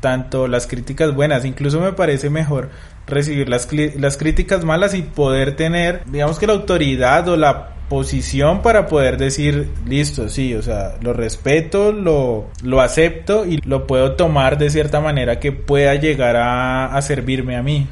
tanto 0.05 0.47
las 0.47 0.67
críticas 0.67 1.15
buenas, 1.15 1.45
incluso 1.45 1.81
me 1.81 1.91
parece 1.91 2.29
mejor 2.29 2.69
recibir 3.07 3.49
las, 3.49 3.67
las 3.97 4.17
críticas 4.17 4.63
malas 4.63 4.93
y 4.93 5.01
poder 5.01 5.55
tener, 5.55 6.03
digamos 6.05 6.37
que 6.37 6.45
la 6.45 6.53
autoridad 6.53 7.27
o 7.27 7.35
la 7.35 7.69
posición 7.89 8.61
para 8.61 8.85
poder 8.85 9.17
decir, 9.17 9.67
listo, 9.87 10.29
sí, 10.29 10.53
o 10.53 10.61
sea, 10.61 10.93
lo 11.01 11.13
respeto, 11.13 11.91
lo, 11.91 12.51
lo 12.61 12.81
acepto 12.81 13.47
y 13.47 13.57
lo 13.65 13.87
puedo 13.87 14.11
tomar 14.11 14.59
de 14.59 14.69
cierta 14.69 15.01
manera 15.01 15.39
que 15.39 15.51
pueda 15.51 15.95
llegar 15.95 16.35
a, 16.37 17.01
servirme 17.01 17.55
a 17.55 17.63
mí. 17.63 17.87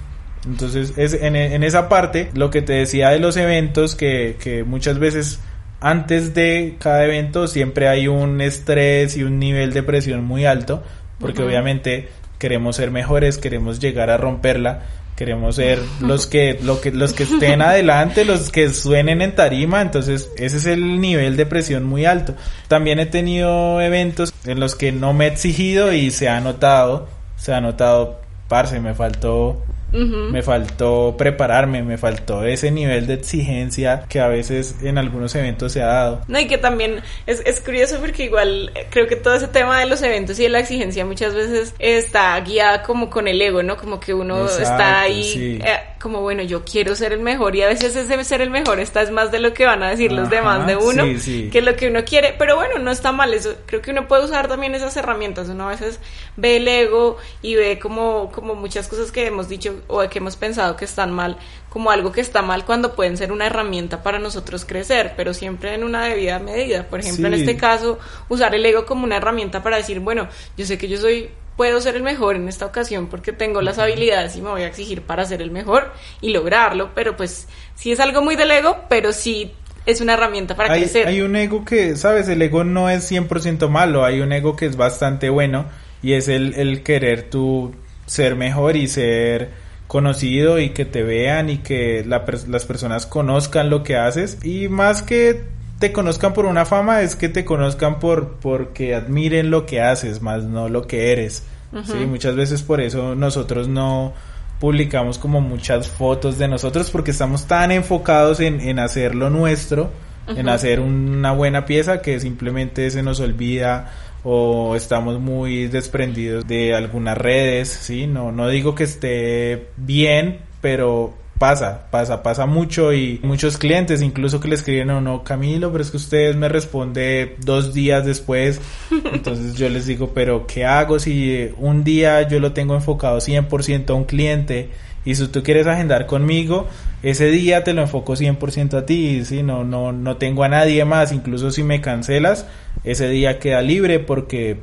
Entonces, 0.46 0.94
es 0.98 1.16
en, 1.16 1.36
en, 1.36 1.64
esa 1.64 1.90
parte, 1.90 2.30
lo 2.36 2.52
que 2.52 2.62
te 2.62 2.74
decía 2.74 3.10
de 3.10 3.18
los 3.18 3.38
eventos, 3.38 3.96
que, 3.96 4.38
que 4.40 4.64
muchas 4.64 5.00
veces 5.00 5.40
antes 5.82 6.36
de 6.36 6.76
cada 6.78 7.06
evento 7.06 7.48
siempre 7.48 7.88
hay 7.88 8.08
un 8.08 8.40
estrés 8.40 9.18
y 9.18 9.24
un 9.24 9.40
nivel 9.40 9.74
de 9.74 9.82
presión 9.82 10.24
muy 10.24 10.46
alto, 10.46 10.84
porque 11.20 11.44
obviamente 11.44 12.10
queremos 12.40 12.76
ser 12.76 12.92
mejores, 12.92 13.38
queremos 13.38 13.80
llegar 13.80 14.10
a 14.10 14.18
romperla, 14.18 14.82
queremos 15.16 15.56
ser 15.56 15.80
los 16.02 16.28
que, 16.28 16.60
lo 16.62 16.82
que, 16.82 16.92
los 16.92 17.14
que 17.14 17.24
estén 17.24 17.62
adelante, 17.62 18.26
los 18.26 18.50
que 18.50 18.70
suenen 18.70 19.22
en 19.22 19.36
tarima, 19.36 19.82
entonces 19.82 20.30
ese 20.38 20.58
es 20.58 20.66
el 20.66 21.00
nivel 21.00 21.38
de 21.38 21.46
presión 21.46 21.86
muy 21.86 22.06
alto. 22.06 22.36
También 22.68 23.00
he 23.00 23.06
tenido 23.06 23.80
eventos 23.82 24.34
en 24.46 24.60
los 24.60 24.76
que 24.76 24.92
no 24.92 25.14
me 25.14 25.26
he 25.26 25.30
exigido 25.30 25.94
y 25.94 26.12
se 26.12 26.30
ha 26.30 26.40
notado, 26.42 27.08
se 27.38 27.54
ha 27.54 27.62
notado, 27.62 28.20
parce, 28.48 28.80
me 28.80 28.94
faltó 28.94 29.64
me 29.94 30.42
faltó 30.42 31.16
prepararme, 31.18 31.84
me 31.84 31.98
faltó 31.98 32.44
ese 32.44 32.72
nivel 32.72 33.08
de 33.08 33.14
exigencia 33.14 34.06
que 34.10 34.20
a 34.20 34.28
veces 34.28 34.76
en 34.82 34.98
algunos 34.98 35.36
eventos 35.36 35.72
se 35.72 35.82
ha 35.82 35.88
dado. 35.88 36.22
No, 36.28 36.40
y 36.40 36.48
que 36.48 36.58
también 36.58 37.02
es, 37.28 37.42
es 37.46 37.62
curioso 37.62 37.98
porque 38.00 38.26
igual 38.26 38.72
creo 38.90 39.08
que 39.08 39.16
todo 39.16 39.36
ese 39.36 39.48
tema 39.48 39.80
de 39.80 39.86
los 39.86 40.02
eventos 40.02 40.40
y 40.40 40.44
de 40.44 40.50
la 40.50 40.60
exigencia 40.60 41.06
muchas 41.06 41.34
veces 41.34 41.76
está 41.80 42.40
guiada 42.42 42.84
como 42.84 43.10
con 43.10 43.28
el 43.28 43.42
ego, 43.42 43.64
¿no? 43.64 43.78
Como 43.78 44.00
que 44.00 44.14
uno 44.14 44.46
está 44.48 45.02
ahí 45.02 45.60
eh, 45.64 45.80
como, 46.02 46.22
bueno, 46.22 46.44
yo 46.44 46.66
quiero 46.66 46.96
ser 46.96 47.14
el 47.14 47.22
mejor 47.22 47.56
y 47.56 47.62
a 47.62 47.68
veces 47.68 47.96
ese 47.96 48.24
ser 48.24 48.42
el 48.42 48.50
mejor 48.50 48.80
está 48.80 49.02
es 49.02 49.12
más 49.12 49.32
de 49.32 49.40
lo 49.40 49.54
que 49.54 49.66
van 49.66 49.84
a 49.84 49.90
decir 49.90 50.12
los 50.12 50.30
demás 50.30 50.68
de 50.68 50.76
uno 50.76 51.04
que 51.52 51.62
lo 51.62 51.76
que 51.76 51.88
uno 51.88 52.04
quiere, 52.04 52.36
pero 52.38 52.56
bueno, 52.56 52.80
no 52.80 52.92
está 52.92 53.12
mal, 53.12 53.34
eso 53.34 53.56
creo 53.66 53.82
que 53.82 53.92
uno 53.92 54.08
puede 54.08 54.26
usar 54.26 54.48
también 54.48 54.76
esas 54.76 54.96
herramientas, 54.98 55.50
uno 55.50 55.68
a 55.68 55.72
veces 55.72 56.00
ve 56.36 56.58
el 56.58 56.68
ego 56.68 57.18
y 57.42 57.56
ve 57.56 57.80
como, 57.80 58.32
como 58.32 58.56
muchas 58.56 58.88
cosas 58.88 59.12
que 59.12 59.26
hemos 59.28 59.48
dicho 59.48 59.82
o 59.88 60.08
que 60.10 60.20
hemos 60.20 60.36
pensado 60.36 60.76
que 60.76 60.86
están 60.86 61.12
mal 61.12 61.38
como 61.70 61.90
algo 61.90 62.12
que 62.12 62.22
está 62.22 62.44
mal 62.44 62.66
cuando 62.66 62.94
pueden 62.94 63.18
ser 63.18 63.32
una 63.32 63.48
herramienta 63.48 64.04
para 64.04 64.20
nosotros 64.20 64.64
crecer, 64.64 65.14
pero 65.18 65.34
siempre 65.34 65.74
en 65.74 65.84
una 65.84 66.06
debida 66.06 66.38
medida. 66.38 66.88
Por 66.88 67.00
ejemplo, 67.00 67.28
en 67.28 67.34
este 67.34 67.58
caso, 67.58 67.98
usar 68.30 68.54
el 68.54 68.64
ego 68.66 68.86
como 68.86 69.06
una 69.06 69.18
herramienta 69.18 69.64
para 69.64 69.78
decir, 69.78 70.00
bueno, 70.00 70.28
yo 70.56 70.66
sé 70.66 70.78
que 70.78 70.88
yo 70.88 70.98
soy 70.98 71.32
puedo 71.56 71.80
ser 71.82 71.96
el 71.96 72.04
mejor 72.04 72.36
en 72.36 72.48
esta 72.48 72.66
ocasión 72.66 73.08
porque 73.08 73.32
tengo 73.32 73.62
las 73.62 73.78
habilidades 73.80 74.36
y 74.36 74.42
me 74.42 74.50
voy 74.50 74.64
a 74.64 74.68
exigir 74.68 75.04
para 75.04 75.26
ser 75.26 75.42
el 75.42 75.52
mejor 75.52 75.92
y 76.22 76.32
lograrlo, 76.32 76.92
pero 76.96 77.16
pues 77.16 77.48
sí 77.76 77.92
es 77.92 78.00
algo 78.00 78.22
muy 78.22 78.36
del 78.36 78.52
ego, 78.52 78.78
pero 78.90 79.12
sí 79.12 79.52
es 79.86 80.02
una 80.02 80.14
herramienta 80.14 80.56
para 80.56 80.74
hay, 80.74 80.82
crecer. 80.82 81.08
Hay 81.08 81.22
un 81.22 81.36
ego 81.36 81.66
que, 81.66 81.96
sabes, 81.96 82.28
el 82.30 82.42
ego 82.42 82.64
no 82.64 82.90
es 82.90 83.12
100% 83.12 83.70
malo, 83.70 84.06
hay 84.06 84.22
un 84.22 84.32
ego 84.32 84.56
que 84.56 84.66
es 84.66 84.78
bastante 84.78 85.30
bueno 85.30 85.66
y 86.02 86.14
es 86.14 86.28
el, 86.28 86.54
el 86.56 86.84
querer 86.84 87.30
tú 87.30 87.74
ser 88.06 88.36
mejor 88.36 88.76
y 88.76 88.88
ser 88.88 89.63
conocido 89.94 90.58
y 90.58 90.72
que 90.72 90.86
te 90.86 91.04
vean 91.04 91.52
y 91.52 91.60
que 91.60 92.04
las 92.04 92.66
personas 92.66 93.06
conozcan 93.06 93.70
lo 93.70 93.84
que 93.84 93.96
haces. 93.96 94.44
Y 94.44 94.68
más 94.68 95.04
que 95.04 95.44
te 95.78 95.92
conozcan 95.92 96.34
por 96.34 96.48
una 96.48 96.66
fama 96.66 97.04
es 97.04 97.16
que 97.16 97.30
te 97.30 97.46
conozcan 97.46 98.00
por 98.00 98.38
porque 98.38 98.96
admiren 98.96 99.52
lo 99.52 99.68
que 99.68 99.82
haces 99.82 100.20
más 100.20 100.46
no 100.46 100.68
lo 100.68 100.88
que 100.88 101.12
eres. 101.12 101.44
Sí 101.86 102.08
muchas 102.08 102.36
veces 102.36 102.64
por 102.64 102.82
eso 102.82 103.14
nosotros 103.14 103.68
no 103.68 104.14
publicamos 104.60 105.20
como 105.20 105.42
muchas 105.42 105.88
fotos 105.88 106.40
de 106.40 106.48
nosotros 106.48 106.90
porque 106.90 107.12
estamos 107.12 107.46
tan 107.46 107.72
enfocados 107.72 108.40
en, 108.40 108.62
en 108.62 108.80
hacer 108.80 109.14
lo 109.14 109.30
nuestro 109.30 109.92
en 110.28 110.50
hacer 110.50 110.80
una 110.80 111.32
buena 111.32 111.66
pieza 111.66 112.02
que 112.02 112.20
simplemente 112.20 112.90
se 112.92 113.04
nos 113.04 113.20
olvida 113.20 113.92
o 114.24 114.76
estamos 114.76 115.20
muy 115.20 115.68
desprendidos 115.68 116.48
de 116.48 116.74
algunas 116.74 117.18
redes, 117.18 117.68
¿sí? 117.70 118.08
No, 118.08 118.32
no 118.32 118.48
digo 118.48 118.74
que 118.74 118.86
esté 118.86 119.68
bien, 119.76 120.40
pero 120.62 121.14
pasa, 121.44 121.88
pasa, 121.92 122.24
pasa 122.24 122.46
mucho 122.46 122.94
y 122.94 123.20
muchos 123.22 123.58
clientes 123.58 124.02
incluso 124.02 124.40
que 124.40 124.48
le 124.48 124.56
escriben 124.56 124.90
o 124.92 125.02
no, 125.02 125.26
Camilo, 125.26 125.74
pero 125.74 125.84
es 125.84 125.92
que 125.92 125.98
ustedes 125.98 126.38
me 126.38 126.48
responde 126.48 127.36
dos 127.40 127.74
días 127.74 128.06
después, 128.06 128.62
entonces 129.12 129.56
yo 129.56 129.68
les 129.68 129.86
digo, 129.86 130.12
pero 130.14 130.48
¿qué 130.48 130.64
hago 130.64 131.00
si 131.00 131.50
un 131.58 131.84
día 131.84 132.26
yo 132.30 132.40
lo 132.40 132.54
tengo 132.54 132.76
enfocado 132.76 133.18
100% 133.18 133.90
a 133.90 133.94
un 133.94 134.06
cliente 134.06 134.70
y 135.04 135.16
si 135.16 135.28
tú 135.28 135.44
quieres 135.44 135.68
agendar 135.68 136.06
conmigo, 136.06 136.70
ese 137.02 137.30
día 137.30 137.66
te 137.66 137.74
lo 137.74 137.82
enfoco 137.82 138.14
100% 138.14 138.78
a 138.78 138.86
ti, 138.86 139.26
¿sí? 139.26 139.44
no, 139.44 139.66
no, 139.66 139.92
no 139.92 140.16
tengo 140.16 140.46
a 140.46 140.48
nadie 140.48 140.86
más, 140.86 141.12
incluso 141.12 141.52
si 141.52 141.62
me 141.62 141.82
cancelas, 141.82 142.48
ese 142.86 143.10
día 143.10 143.40
queda 143.40 143.62
libre 143.62 144.00
porque, 144.00 144.60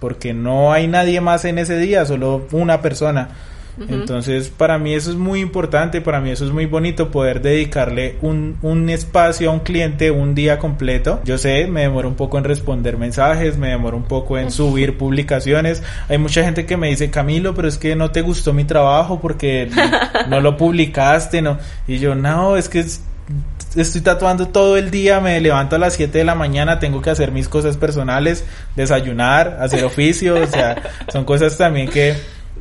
porque 0.00 0.34
no 0.34 0.72
hay 0.72 0.88
nadie 0.88 1.20
más 1.20 1.44
en 1.44 1.60
ese 1.60 1.78
día, 1.78 2.04
solo 2.04 2.48
una 2.50 2.82
persona. 2.82 3.28
Entonces, 3.88 4.48
para 4.48 4.78
mí 4.78 4.94
eso 4.94 5.10
es 5.10 5.16
muy 5.16 5.40
importante, 5.40 6.00
para 6.00 6.20
mí 6.20 6.30
eso 6.30 6.44
es 6.44 6.52
muy 6.52 6.66
bonito 6.66 7.10
poder 7.10 7.42
dedicarle 7.42 8.16
un, 8.22 8.56
un 8.62 8.88
espacio 8.88 9.50
a 9.50 9.52
un 9.52 9.60
cliente 9.60 10.10
un 10.10 10.34
día 10.34 10.58
completo. 10.58 11.20
Yo 11.24 11.38
sé, 11.38 11.66
me 11.66 11.82
demoro 11.82 12.08
un 12.08 12.14
poco 12.14 12.38
en 12.38 12.44
responder 12.44 12.96
mensajes, 12.96 13.58
me 13.58 13.68
demoro 13.68 13.96
un 13.96 14.04
poco 14.04 14.38
en 14.38 14.50
subir 14.50 14.96
publicaciones. 14.96 15.82
Hay 16.08 16.18
mucha 16.18 16.44
gente 16.44 16.66
que 16.66 16.76
me 16.76 16.88
dice, 16.88 17.10
Camilo, 17.10 17.54
pero 17.54 17.68
es 17.68 17.78
que 17.78 17.96
no 17.96 18.10
te 18.10 18.22
gustó 18.22 18.52
mi 18.52 18.64
trabajo 18.64 19.20
porque 19.20 19.68
no, 20.28 20.40
lo 20.40 20.56
publicaste, 20.56 21.42
¿no? 21.42 21.58
Y 21.88 21.98
yo, 21.98 22.14
no, 22.14 22.56
es 22.56 22.68
que 22.68 22.84
estoy 23.76 24.00
tatuando 24.02 24.48
todo 24.48 24.76
el 24.76 24.90
día, 24.90 25.20
me 25.20 25.40
levanto 25.40 25.76
a 25.76 25.78
las 25.78 25.94
7 25.94 26.18
de 26.18 26.24
la 26.24 26.34
mañana, 26.34 26.78
tengo 26.78 27.02
que 27.02 27.10
hacer 27.10 27.32
mis 27.32 27.48
cosas 27.48 27.76
personales, 27.76 28.44
desayunar, 28.76 29.58
hacer 29.60 29.84
oficio, 29.84 30.40
o 30.40 30.46
sea, 30.46 30.76
son 31.08 31.24
cosas 31.24 31.56
también 31.56 31.88
que 31.88 32.14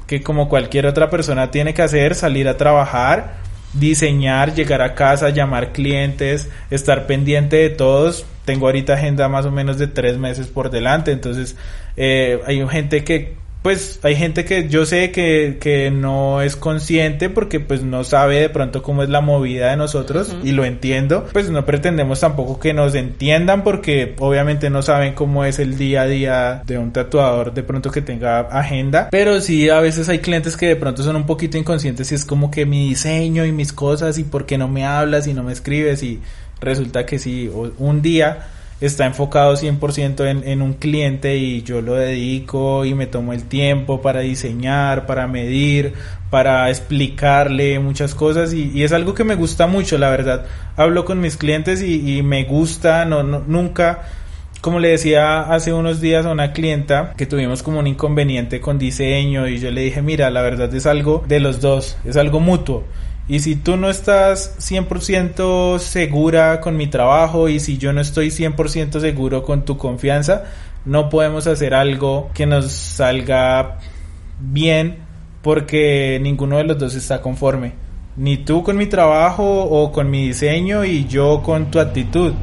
que 0.07 0.21
como 0.21 0.49
cualquier 0.49 0.85
otra 0.85 1.09
persona 1.09 1.51
tiene 1.51 1.73
que 1.73 1.81
hacer, 1.81 2.15
salir 2.15 2.47
a 2.47 2.57
trabajar, 2.57 3.35
diseñar, 3.73 4.53
llegar 4.53 4.81
a 4.81 4.95
casa, 4.95 5.29
llamar 5.29 5.71
clientes, 5.71 6.49
estar 6.69 7.07
pendiente 7.07 7.57
de 7.57 7.69
todos. 7.69 8.25
Tengo 8.45 8.67
ahorita 8.67 8.93
agenda 8.93 9.29
más 9.29 9.45
o 9.45 9.51
menos 9.51 9.77
de 9.77 9.87
tres 9.87 10.17
meses 10.17 10.47
por 10.47 10.69
delante, 10.69 11.11
entonces 11.11 11.55
eh, 11.95 12.39
hay 12.45 12.65
gente 12.67 13.03
que 13.03 13.35
pues 13.63 13.99
hay 14.03 14.15
gente 14.15 14.43
que 14.43 14.67
yo 14.67 14.85
sé 14.85 15.11
que, 15.11 15.57
que, 15.59 15.89
no 15.89 16.41
es 16.41 16.55
consciente 16.55 17.29
porque 17.29 17.61
pues 17.61 17.81
no 17.81 18.03
sabe 18.03 18.41
de 18.41 18.49
pronto 18.49 18.83
cómo 18.83 19.03
es 19.03 19.09
la 19.09 19.21
movida 19.21 19.69
de 19.69 19.77
nosotros 19.77 20.35
y 20.43 20.51
lo 20.51 20.65
entiendo, 20.65 21.25
pues 21.31 21.49
no 21.49 21.65
pretendemos 21.65 22.19
tampoco 22.19 22.59
que 22.59 22.73
nos 22.73 22.93
entiendan 22.93 23.63
porque 23.63 24.15
obviamente 24.19 24.69
no 24.69 24.81
saben 24.81 25.13
cómo 25.13 25.45
es 25.45 25.59
el 25.59 25.77
día 25.77 26.01
a 26.01 26.07
día 26.07 26.63
de 26.65 26.77
un 26.77 26.91
tatuador 26.91 27.53
de 27.53 27.63
pronto 27.63 27.89
que 27.89 28.01
tenga 28.01 28.41
agenda, 28.41 29.07
pero 29.09 29.39
sí 29.39 29.69
a 29.69 29.79
veces 29.79 30.09
hay 30.09 30.19
clientes 30.19 30.57
que 30.57 30.67
de 30.67 30.75
pronto 30.75 31.01
son 31.01 31.15
un 31.15 31.25
poquito 31.25 31.57
inconscientes 31.57 32.11
y 32.11 32.15
es 32.15 32.25
como 32.25 32.51
que 32.51 32.65
mi 32.65 32.89
diseño 32.89 33.45
y 33.45 33.53
mis 33.53 33.71
cosas 33.71 34.17
y 34.17 34.25
por 34.25 34.45
qué 34.45 34.57
no 34.57 34.67
me 34.67 34.85
hablas 34.85 35.25
y 35.27 35.33
no 35.33 35.41
me 35.41 35.53
escribes 35.53 36.03
y 36.03 36.19
resulta 36.59 37.05
que 37.05 37.17
sí, 37.17 37.49
un 37.77 38.01
día 38.01 38.49
está 38.85 39.05
enfocado 39.05 39.53
100% 39.53 40.29
en, 40.29 40.47
en 40.47 40.61
un 40.61 40.73
cliente 40.73 41.37
y 41.37 41.63
yo 41.63 41.81
lo 41.81 41.95
dedico 41.95 42.83
y 42.83 42.93
me 42.93 43.07
tomo 43.07 43.33
el 43.33 43.43
tiempo 43.43 44.01
para 44.01 44.19
diseñar, 44.19 45.05
para 45.05 45.27
medir, 45.27 45.93
para 46.29 46.67
explicarle 46.69 47.79
muchas 47.79 48.15
cosas 48.15 48.53
y, 48.53 48.83
es 48.83 48.91
algo 48.91 49.13
que 49.13 49.23
me 49.23 49.35
gusta 49.35 49.67
mucho, 49.67 49.97
la 49.97 50.09
verdad. 50.09 50.45
Hablo 50.75 51.05
con 51.05 51.21
mis 51.21 51.37
clientes 51.37 51.83
y, 51.83 52.23
me 52.23 52.43
gusta, 52.45 53.05
no, 53.05 53.21
nunca 53.23 54.01
como 54.59 54.79
le 54.79 54.87
decía 54.87 55.41
hace 55.41 55.73
unos 55.73 55.99
días 55.99 56.25
a 56.25 56.31
una 56.31 56.53
clienta 56.53 57.13
que 57.17 57.25
tuvimos 57.25 57.61
como 57.61 57.79
un 57.79 57.87
inconveniente 57.87 58.61
con 58.61 58.79
diseño 58.79 59.47
y 59.47 59.59
yo 59.59 59.69
le 59.71 59.81
dije, 59.81 60.01
mira, 60.01 60.29
la 60.29 60.41
verdad 60.41 60.73
es 60.73 60.85
algo 60.85 61.23
de 61.27 61.39
los 61.39 61.61
dos, 61.61 61.97
es 62.05 62.17
algo 62.17 62.39
mutuo. 62.39 62.83
Y 63.27 63.39
si 63.39 63.55
tú 63.55 63.77
no 63.77 63.89
estás 63.89 64.57
100% 64.59 65.79
segura 65.79 66.59
con 66.59 66.75
mi 66.75 66.87
trabajo 66.87 67.47
y 67.47 67.59
si 67.59 67.77
yo 67.77 67.93
no 67.93 68.01
estoy 68.01 68.27
100% 68.27 68.99
seguro 68.99 69.43
con 69.43 69.63
tu 69.63 69.77
confianza, 69.77 70.43
no 70.85 71.09
podemos 71.09 71.47
hacer 71.47 71.73
algo 71.73 72.29
que 72.33 72.45
nos 72.45 72.69
salga 72.71 73.79
bien 74.39 74.97
porque 75.41 76.19
ninguno 76.21 76.57
de 76.57 76.65
los 76.65 76.77
dos 76.77 76.95
está 76.95 77.21
conforme. 77.21 77.73
Ni 78.17 78.37
tú 78.37 78.61
con 78.61 78.77
mi 78.77 78.87
trabajo 78.87 79.63
o 79.63 79.91
con 79.91 80.11
mi 80.11 80.27
diseño 80.27 80.83
y 80.83 81.05
yo 81.05 81.41
con 81.41 81.71
tu 81.71 81.79
actitud. 81.79 82.33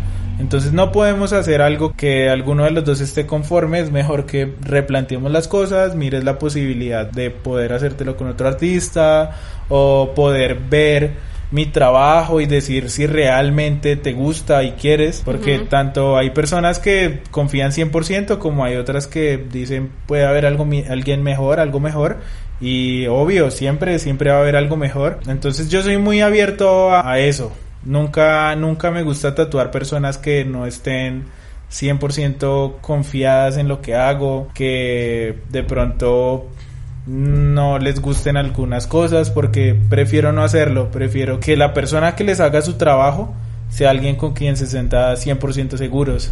Entonces 0.40 0.72
no 0.72 0.90
podemos 0.90 1.34
hacer 1.34 1.60
algo 1.60 1.92
que 1.92 2.30
alguno 2.30 2.64
de 2.64 2.70
los 2.70 2.84
dos 2.84 3.00
esté 3.02 3.26
conforme, 3.26 3.80
es 3.80 3.90
mejor 3.90 4.24
que 4.24 4.54
replanteemos 4.62 5.30
las 5.30 5.48
cosas, 5.48 5.94
mires 5.94 6.24
la 6.24 6.38
posibilidad 6.38 7.06
de 7.06 7.30
poder 7.30 7.74
hacértelo 7.74 8.16
con 8.16 8.26
otro 8.28 8.48
artista 8.48 9.36
o 9.68 10.12
poder 10.14 10.58
ver 10.58 11.10
mi 11.50 11.66
trabajo 11.66 12.40
y 12.40 12.46
decir 12.46 12.88
si 12.90 13.06
realmente 13.06 13.96
te 13.96 14.12
gusta 14.12 14.62
y 14.62 14.72
quieres, 14.72 15.20
porque 15.24 15.58
tanto 15.58 16.16
hay 16.16 16.30
personas 16.30 16.78
que 16.78 17.20
confían 17.30 17.72
100% 17.72 18.38
como 18.38 18.64
hay 18.64 18.76
otras 18.76 19.06
que 19.06 19.36
dicen 19.36 19.90
puede 20.06 20.24
haber 20.24 20.46
algo 20.46 20.66
alguien 20.88 21.22
mejor, 21.22 21.60
algo 21.60 21.80
mejor 21.80 22.18
y 22.60 23.06
obvio, 23.08 23.50
siempre 23.50 23.98
siempre 23.98 24.30
va 24.30 24.38
a 24.38 24.40
haber 24.40 24.56
algo 24.56 24.76
mejor. 24.76 25.20
Entonces 25.26 25.68
yo 25.68 25.82
soy 25.82 25.98
muy 25.98 26.22
abierto 26.22 26.94
a 26.94 27.18
eso. 27.18 27.52
Nunca, 27.84 28.54
nunca 28.56 28.90
me 28.90 29.02
gusta 29.02 29.34
tatuar 29.34 29.70
personas 29.70 30.18
que 30.18 30.44
no 30.44 30.66
estén 30.66 31.24
100% 31.70 32.80
confiadas 32.80 33.56
en 33.56 33.68
lo 33.68 33.80
que 33.80 33.94
hago, 33.94 34.48
que 34.54 35.38
de 35.48 35.62
pronto 35.62 36.48
no 37.06 37.78
les 37.78 38.00
gusten 38.00 38.36
algunas 38.36 38.86
cosas 38.86 39.30
porque 39.30 39.74
prefiero 39.88 40.32
no 40.32 40.42
hacerlo, 40.42 40.90
prefiero 40.90 41.40
que 41.40 41.56
la 41.56 41.72
persona 41.72 42.14
que 42.14 42.24
les 42.24 42.40
haga 42.40 42.60
su 42.62 42.74
trabajo 42.74 43.34
sea 43.70 43.90
alguien 43.90 44.16
con 44.16 44.34
quien 44.34 44.56
se 44.56 44.66
sienta 44.66 45.14
100% 45.14 45.78
seguros. 45.78 46.30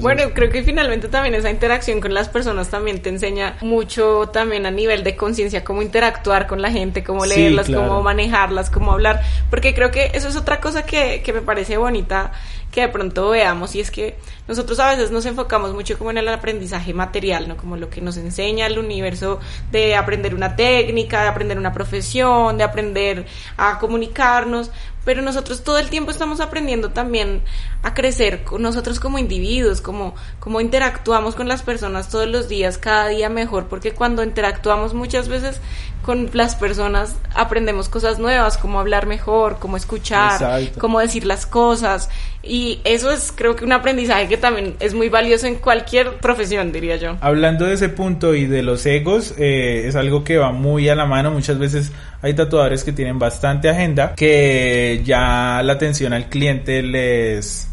Bueno, 0.00 0.22
creo 0.34 0.50
que 0.50 0.62
finalmente 0.64 1.08
también 1.08 1.34
esa 1.34 1.50
interacción 1.50 2.00
con 2.00 2.12
las 2.12 2.28
personas 2.28 2.68
también 2.68 3.00
te 3.00 3.08
enseña 3.08 3.56
mucho 3.62 4.28
también 4.32 4.66
a 4.66 4.70
nivel 4.70 5.04
de 5.04 5.16
conciencia 5.16 5.64
cómo 5.64 5.82
interactuar 5.82 6.46
con 6.46 6.60
la 6.60 6.70
gente, 6.70 7.04
cómo 7.04 7.24
leerlas, 7.24 7.70
cómo 7.70 8.02
manejarlas, 8.02 8.70
cómo 8.70 8.92
hablar, 8.92 9.22
porque 9.50 9.72
creo 9.72 9.90
que 9.90 10.10
eso 10.14 10.28
es 10.28 10.36
otra 10.36 10.60
cosa 10.60 10.82
que, 10.84 11.22
que 11.24 11.32
me 11.32 11.42
parece 11.42 11.76
bonita 11.76 12.32
que 12.70 12.82
de 12.82 12.88
pronto 12.88 13.30
veamos 13.30 13.74
y 13.74 13.80
es 13.80 13.90
que 13.90 14.16
nosotros 14.46 14.78
a 14.80 14.90
veces 14.90 15.10
nos 15.10 15.26
enfocamos 15.26 15.74
mucho 15.74 15.98
como 15.98 16.10
en 16.10 16.18
el 16.18 16.28
aprendizaje 16.28 16.94
material, 16.94 17.48
¿no? 17.48 17.56
Como 17.56 17.76
lo 17.76 17.90
que 17.90 18.00
nos 18.00 18.16
enseña 18.16 18.66
el 18.66 18.78
universo 18.78 19.40
de 19.72 19.96
aprender 19.96 20.34
una 20.34 20.56
técnica, 20.56 21.22
de 21.22 21.28
aprender 21.28 21.58
una 21.58 21.72
profesión, 21.72 22.58
de 22.58 22.64
aprender 22.64 23.26
a 23.56 23.78
comunicarnos, 23.78 24.70
pero 25.04 25.22
nosotros 25.22 25.62
todo 25.62 25.78
el 25.78 25.88
tiempo 25.90 26.10
estamos 26.10 26.40
aprendiendo 26.40 26.90
también 26.90 27.42
a 27.82 27.94
crecer 27.94 28.44
nosotros 28.58 29.00
como 29.00 29.18
individuos, 29.18 29.80
como, 29.80 30.14
como 30.38 30.60
interactuamos 30.60 31.34
con 31.34 31.48
las 31.48 31.62
personas 31.62 32.08
todos 32.08 32.28
los 32.28 32.48
días, 32.48 32.78
cada 32.78 33.08
día 33.08 33.28
mejor, 33.28 33.66
porque 33.66 33.92
cuando 33.92 34.22
interactuamos 34.22 34.94
muchas 34.94 35.28
veces 35.28 35.60
con 36.02 36.30
las 36.32 36.54
personas 36.56 37.14
aprendemos 37.34 37.88
cosas 37.88 38.18
nuevas, 38.18 38.58
como 38.58 38.80
hablar 38.80 39.06
mejor, 39.06 39.58
como 39.58 39.76
escuchar, 39.76 40.70
cómo 40.78 40.98
decir 41.00 41.24
las 41.24 41.46
cosas, 41.46 42.08
y 42.42 42.80
eso 42.84 43.10
es 43.10 43.32
creo 43.34 43.54
que 43.54 43.64
un 43.64 43.72
aprendizaje 43.72 44.28
que 44.28 44.36
también 44.36 44.74
es 44.80 44.94
muy 44.94 45.08
valioso 45.08 45.46
en 45.46 45.56
cualquier 45.56 46.18
profesión, 46.18 46.72
diría 46.72 46.96
yo. 46.96 47.16
Hablando 47.20 47.66
de 47.66 47.74
ese 47.74 47.88
punto 47.88 48.34
y 48.34 48.46
de 48.46 48.62
los 48.62 48.86
egos, 48.86 49.34
eh, 49.38 49.84
es 49.86 49.96
algo 49.96 50.24
que 50.24 50.38
va 50.38 50.52
muy 50.52 50.88
a 50.88 50.94
la 50.94 51.06
mano, 51.06 51.30
muchas 51.30 51.58
veces 51.58 51.92
hay 52.22 52.34
tatuadores 52.34 52.84
que 52.84 52.92
tienen 52.92 53.18
bastante 53.18 53.68
agenda, 53.68 54.14
que 54.14 55.02
ya 55.04 55.62
la 55.62 55.72
atención 55.74 56.12
al 56.12 56.28
cliente 56.28 56.82
les 56.82 57.66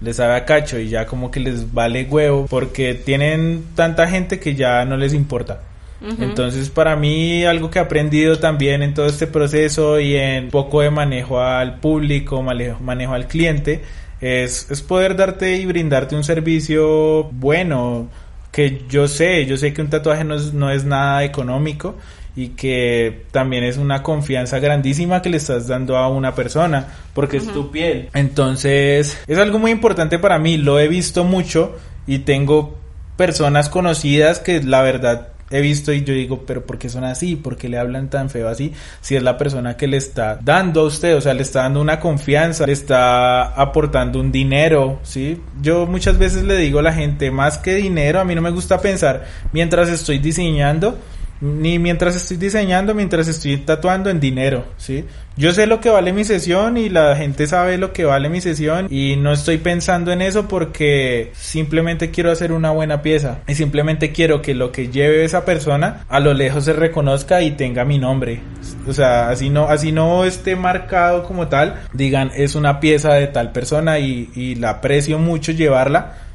les 0.00 0.16
sabe 0.16 0.34
a 0.34 0.44
cacho 0.44 0.78
y 0.78 0.88
ya 0.88 1.06
como 1.06 1.30
que 1.30 1.40
les 1.40 1.72
vale 1.72 2.04
huevo 2.04 2.46
porque 2.48 2.94
tienen 2.94 3.64
tanta 3.74 4.06
gente 4.06 4.38
que 4.38 4.54
ya 4.54 4.84
no 4.84 4.96
les 4.96 5.14
importa. 5.14 5.60
Entonces 6.00 6.68
para 6.70 6.94
mí 6.96 7.44
algo 7.44 7.70
que 7.70 7.78
he 7.78 7.82
aprendido 7.82 8.38
también 8.38 8.82
en 8.82 8.94
todo 8.94 9.06
este 9.06 9.26
proceso 9.26 9.98
y 9.98 10.16
en 10.16 10.50
poco 10.50 10.82
de 10.82 10.90
manejo 10.90 11.40
al 11.40 11.80
público, 11.80 12.42
manejo, 12.42 12.80
manejo 12.80 13.14
al 13.14 13.26
cliente, 13.26 13.82
es, 14.20 14.70
es 14.70 14.82
poder 14.82 15.16
darte 15.16 15.56
y 15.56 15.66
brindarte 15.66 16.14
un 16.14 16.24
servicio 16.24 17.24
bueno, 17.32 18.08
que 18.52 18.82
yo 18.88 19.08
sé, 19.08 19.46
yo 19.46 19.56
sé 19.56 19.72
que 19.72 19.82
un 19.82 19.88
tatuaje 19.88 20.24
no 20.24 20.34
es, 20.34 20.52
no 20.52 20.70
es 20.70 20.84
nada 20.84 21.24
económico 21.24 21.96
y 22.36 22.48
que 22.48 23.24
también 23.30 23.64
es 23.64 23.78
una 23.78 24.02
confianza 24.02 24.58
grandísima 24.58 25.22
que 25.22 25.30
le 25.30 25.38
estás 25.38 25.66
dando 25.66 25.96
a 25.96 26.08
una 26.08 26.34
persona 26.34 26.88
porque 27.14 27.38
es 27.38 27.46
tu 27.46 27.70
piel. 27.70 28.10
Entonces, 28.12 29.18
es 29.26 29.38
algo 29.38 29.58
muy 29.58 29.70
importante 29.70 30.18
para 30.18 30.38
mí, 30.38 30.58
lo 30.58 30.78
he 30.78 30.88
visto 30.88 31.24
mucho 31.24 31.76
y 32.06 32.20
tengo 32.20 32.76
personas 33.16 33.70
conocidas 33.70 34.38
que 34.38 34.62
la 34.62 34.82
verdad 34.82 35.28
he 35.50 35.60
visto 35.60 35.92
y 35.92 36.02
yo 36.02 36.12
digo, 36.12 36.44
pero 36.46 36.64
¿por 36.64 36.78
qué 36.78 36.88
son 36.88 37.04
así? 37.04 37.36
¿Por 37.36 37.56
qué 37.56 37.68
le 37.68 37.78
hablan 37.78 38.10
tan 38.10 38.30
feo 38.30 38.48
así? 38.48 38.72
Si 39.00 39.16
es 39.16 39.22
la 39.22 39.36
persona 39.36 39.76
que 39.76 39.86
le 39.86 39.96
está 39.96 40.38
dando 40.42 40.82
a 40.82 40.84
usted, 40.84 41.16
o 41.16 41.20
sea, 41.20 41.34
le 41.34 41.42
está 41.42 41.62
dando 41.62 41.80
una 41.80 42.00
confianza, 42.00 42.66
le 42.66 42.72
está 42.72 43.46
aportando 43.46 44.20
un 44.20 44.32
dinero, 44.32 45.00
¿sí? 45.02 45.40
Yo 45.62 45.86
muchas 45.86 46.18
veces 46.18 46.44
le 46.44 46.56
digo 46.56 46.80
a 46.80 46.82
la 46.82 46.92
gente, 46.92 47.30
más 47.30 47.58
que 47.58 47.74
dinero, 47.74 48.20
a 48.20 48.24
mí 48.24 48.34
no 48.34 48.42
me 48.42 48.50
gusta 48.50 48.80
pensar 48.80 49.24
mientras 49.52 49.88
estoy 49.88 50.18
diseñando, 50.18 50.98
ni 51.40 51.78
mientras 51.78 52.16
estoy 52.16 52.36
diseñando, 52.36 52.94
mientras 52.94 53.28
estoy 53.28 53.58
tatuando 53.58 54.10
en 54.10 54.20
dinero, 54.20 54.64
¿sí? 54.76 55.04
Yo 55.38 55.52
sé 55.52 55.66
lo 55.66 55.80
que 55.80 55.90
vale 55.90 56.14
mi 56.14 56.24
sesión 56.24 56.78
y 56.78 56.88
la 56.88 57.14
gente 57.14 57.46
sabe 57.46 57.76
lo 57.76 57.92
que 57.92 58.06
vale 58.06 58.30
mi 58.30 58.40
sesión 58.40 58.86
y 58.88 59.16
no 59.16 59.32
estoy 59.32 59.58
pensando 59.58 60.10
en 60.10 60.22
eso 60.22 60.48
porque 60.48 61.30
simplemente 61.34 62.10
quiero 62.10 62.30
hacer 62.30 62.52
una 62.52 62.70
buena 62.70 63.02
pieza 63.02 63.40
y 63.46 63.54
simplemente 63.54 64.12
quiero 64.12 64.40
que 64.40 64.54
lo 64.54 64.72
que 64.72 64.88
lleve 64.88 65.24
esa 65.26 65.44
persona 65.44 66.06
a 66.08 66.20
lo 66.20 66.32
lejos 66.32 66.64
se 66.64 66.72
reconozca 66.72 67.42
y 67.42 67.50
tenga 67.50 67.84
mi 67.84 67.98
nombre. 67.98 68.40
O 68.88 68.94
sea, 68.94 69.28
así 69.28 69.50
no, 69.50 69.68
así 69.68 69.92
no 69.92 70.24
esté 70.24 70.56
marcado 70.56 71.24
como 71.24 71.48
tal, 71.48 71.82
digan 71.92 72.30
es 72.34 72.54
una 72.54 72.80
pieza 72.80 73.12
de 73.12 73.26
tal 73.26 73.52
persona 73.52 73.98
y, 73.98 74.30
y 74.34 74.54
la 74.54 74.70
aprecio 74.70 75.18
mucho 75.18 75.52
llevarla 75.52 76.25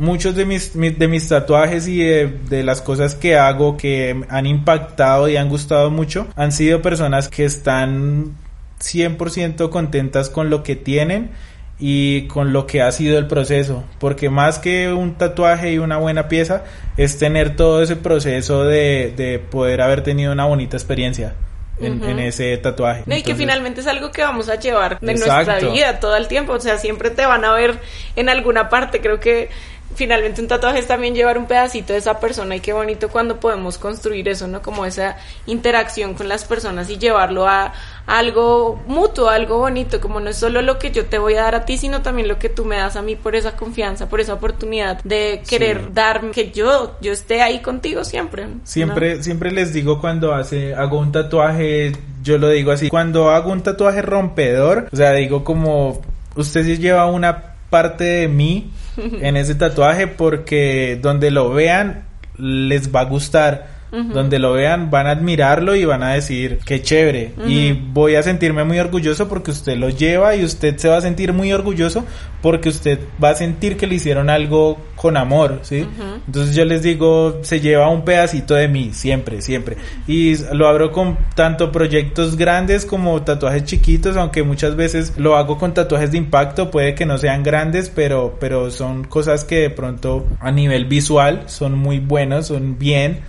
muchos 0.00 0.34
de 0.34 0.46
mis, 0.46 0.72
de 0.72 1.08
mis 1.08 1.28
tatuajes 1.28 1.86
y 1.86 2.02
de, 2.02 2.62
las 2.64 2.80
cosas 2.80 3.14
que 3.14 3.36
hago 3.36 3.76
que 3.76 4.24
han 4.30 4.46
impactado 4.46 5.28
y 5.28 5.36
han 5.36 5.50
gustado 5.50 5.90
mucho 5.90 6.26
han 6.36 6.52
sido 6.52 6.80
personas 6.80 7.28
que 7.28 7.44
están 7.44 8.34
100% 8.80 9.68
contentas 9.68 10.30
con 10.30 10.48
lo 10.48 10.62
que 10.62 10.74
tienen 10.74 11.30
y 11.78 12.22
con 12.28 12.54
lo 12.54 12.66
que 12.66 12.80
ha 12.80 12.90
sido 12.92 13.18
el 13.18 13.26
proceso, 13.26 13.84
porque 13.98 14.30
más 14.30 14.58
que 14.58 14.90
un 14.90 15.16
tatuaje 15.16 15.72
y 15.72 15.78
una 15.78 15.98
buena 15.98 16.28
pieza 16.28 16.64
es 16.96 17.18
tener 17.18 17.54
todo 17.54 17.82
ese 17.82 17.96
proceso 17.96 18.64
de, 18.64 19.12
de 19.14 19.38
poder 19.38 19.82
haber 19.82 20.02
tenido 20.02 20.32
una 20.32 20.46
bonita 20.46 20.78
experiencia. 20.78 21.34
En, 21.82 22.18
ese 22.18 22.54
tatuaje. 22.58 23.04
y 23.06 23.22
que 23.22 23.34
finalmente 23.34 23.80
es 23.80 23.86
algo 23.86 24.10
que 24.10 24.20
vamos 24.20 24.50
a 24.50 24.56
llevar 24.56 25.00
de 25.00 25.14
nuestra 25.14 25.60
vida 25.60 25.98
todo 25.98 26.14
el 26.14 26.28
tiempo, 26.28 26.52
o 26.52 26.60
sea, 26.60 26.76
siempre 26.76 27.08
te 27.08 27.24
van 27.24 27.42
a 27.42 27.54
ver 27.54 27.78
en 28.16 28.28
alguna 28.28 28.68
parte, 28.68 29.00
creo 29.00 29.18
que 29.18 29.48
finalmente 29.94 30.40
un 30.40 30.48
tatuaje 30.48 30.78
es 30.78 30.86
también 30.86 31.14
llevar 31.14 31.38
un 31.38 31.46
pedacito 31.46 31.92
de 31.92 31.98
esa 31.98 32.20
persona 32.20 32.56
y 32.56 32.60
qué 32.60 32.72
bonito 32.72 33.08
cuando 33.08 33.40
podemos 33.40 33.78
construir 33.78 34.28
eso, 34.28 34.46
¿no? 34.46 34.62
Como 34.62 34.86
esa 34.86 35.16
interacción 35.46 36.14
con 36.14 36.28
las 36.28 36.44
personas 36.44 36.88
y 36.90 36.98
llevarlo 36.98 37.46
a, 37.46 37.72
algo 38.10 38.82
mutuo, 38.88 39.28
algo 39.28 39.58
bonito, 39.58 40.00
como 40.00 40.18
no 40.18 40.30
es 40.30 40.36
solo 40.36 40.62
lo 40.62 40.78
que 40.78 40.90
yo 40.90 41.06
te 41.06 41.18
voy 41.18 41.34
a 41.34 41.42
dar 41.42 41.54
a 41.54 41.64
ti, 41.64 41.76
sino 41.76 42.02
también 42.02 42.26
lo 42.26 42.40
que 42.40 42.48
tú 42.48 42.64
me 42.64 42.76
das 42.76 42.96
a 42.96 43.02
mí 43.02 43.14
por 43.14 43.36
esa 43.36 43.56
confianza, 43.56 44.08
por 44.08 44.20
esa 44.20 44.34
oportunidad 44.34 45.00
de 45.04 45.42
querer 45.48 45.94
darme, 45.94 46.32
que 46.32 46.50
yo, 46.50 46.96
yo 47.00 47.12
esté 47.12 47.40
ahí 47.40 47.60
contigo 47.60 48.04
siempre. 48.04 48.48
Siempre, 48.64 49.22
siempre 49.22 49.52
les 49.52 49.72
digo 49.72 50.00
cuando 50.00 50.34
hace, 50.34 50.74
hago 50.74 50.98
un 50.98 51.12
tatuaje, 51.12 51.92
yo 52.22 52.38
lo 52.38 52.48
digo 52.48 52.72
así, 52.72 52.88
cuando 52.88 53.30
hago 53.30 53.52
un 53.52 53.62
tatuaje 53.62 54.02
rompedor, 54.02 54.88
o 54.92 54.96
sea, 54.96 55.12
digo 55.12 55.44
como, 55.44 56.00
usted 56.34 56.64
sí 56.64 56.78
lleva 56.78 57.06
una 57.06 57.54
parte 57.70 58.02
de 58.02 58.28
mí 58.28 58.72
en 58.96 59.36
ese 59.36 59.54
tatuaje 59.54 60.06
porque 60.06 60.98
donde 61.00 61.30
lo 61.30 61.50
vean 61.50 62.04
les 62.36 62.94
va 62.94 63.00
a 63.00 63.04
gustar 63.04 63.79
donde 63.90 64.38
lo 64.38 64.52
vean 64.52 64.90
van 64.90 65.06
a 65.06 65.10
admirarlo 65.10 65.74
y 65.74 65.84
van 65.84 66.02
a 66.02 66.14
decir 66.14 66.58
qué 66.64 66.80
chévere 66.82 67.32
y 67.46 67.72
voy 67.72 68.14
a 68.14 68.22
sentirme 68.22 68.64
muy 68.64 68.78
orgulloso 68.78 69.28
porque 69.28 69.50
usted 69.50 69.76
lo 69.76 69.90
lleva 69.90 70.36
y 70.36 70.44
usted 70.44 70.76
se 70.76 70.88
va 70.88 70.98
a 70.98 71.00
sentir 71.00 71.32
muy 71.32 71.52
orgulloso 71.52 72.04
porque 72.42 72.68
usted 72.68 73.00
va 73.22 73.30
a 73.30 73.34
sentir 73.34 73.76
que 73.76 73.86
le 73.86 73.96
hicieron 73.96 74.30
algo 74.30 74.78
con 74.96 75.16
amor, 75.16 75.60
¿sí? 75.62 75.86
Entonces 76.26 76.54
yo 76.54 76.64
les 76.64 76.82
digo, 76.82 77.40
se 77.42 77.60
lleva 77.60 77.88
un 77.88 78.04
pedacito 78.04 78.54
de 78.54 78.68
mí, 78.68 78.90
siempre, 78.92 79.42
siempre. 79.42 79.76
Y 80.06 80.36
lo 80.54 80.68
abro 80.68 80.92
con 80.92 81.18
tanto 81.34 81.72
proyectos 81.72 82.36
grandes 82.36 82.86
como 82.86 83.22
tatuajes 83.22 83.64
chiquitos, 83.64 84.16
aunque 84.16 84.42
muchas 84.42 84.76
veces 84.76 85.14
lo 85.16 85.36
hago 85.36 85.58
con 85.58 85.74
tatuajes 85.74 86.12
de 86.12 86.18
impacto, 86.18 86.70
puede 86.70 86.94
que 86.94 87.06
no 87.06 87.18
sean 87.18 87.42
grandes, 87.42 87.90
pero, 87.90 88.36
pero 88.40 88.70
son 88.70 89.04
cosas 89.04 89.44
que 89.44 89.56
de 89.56 89.70
pronto 89.70 90.26
a 90.40 90.50
nivel 90.50 90.86
visual 90.86 91.44
son 91.46 91.78
muy 91.78 91.98
buenos, 91.98 92.46
son 92.46 92.78
bien 92.78 93.20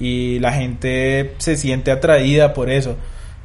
y 0.00 0.38
la 0.40 0.52
gente 0.52 1.34
se 1.38 1.56
siente 1.56 1.92
atraída 1.92 2.54
por 2.54 2.70
eso. 2.70 2.96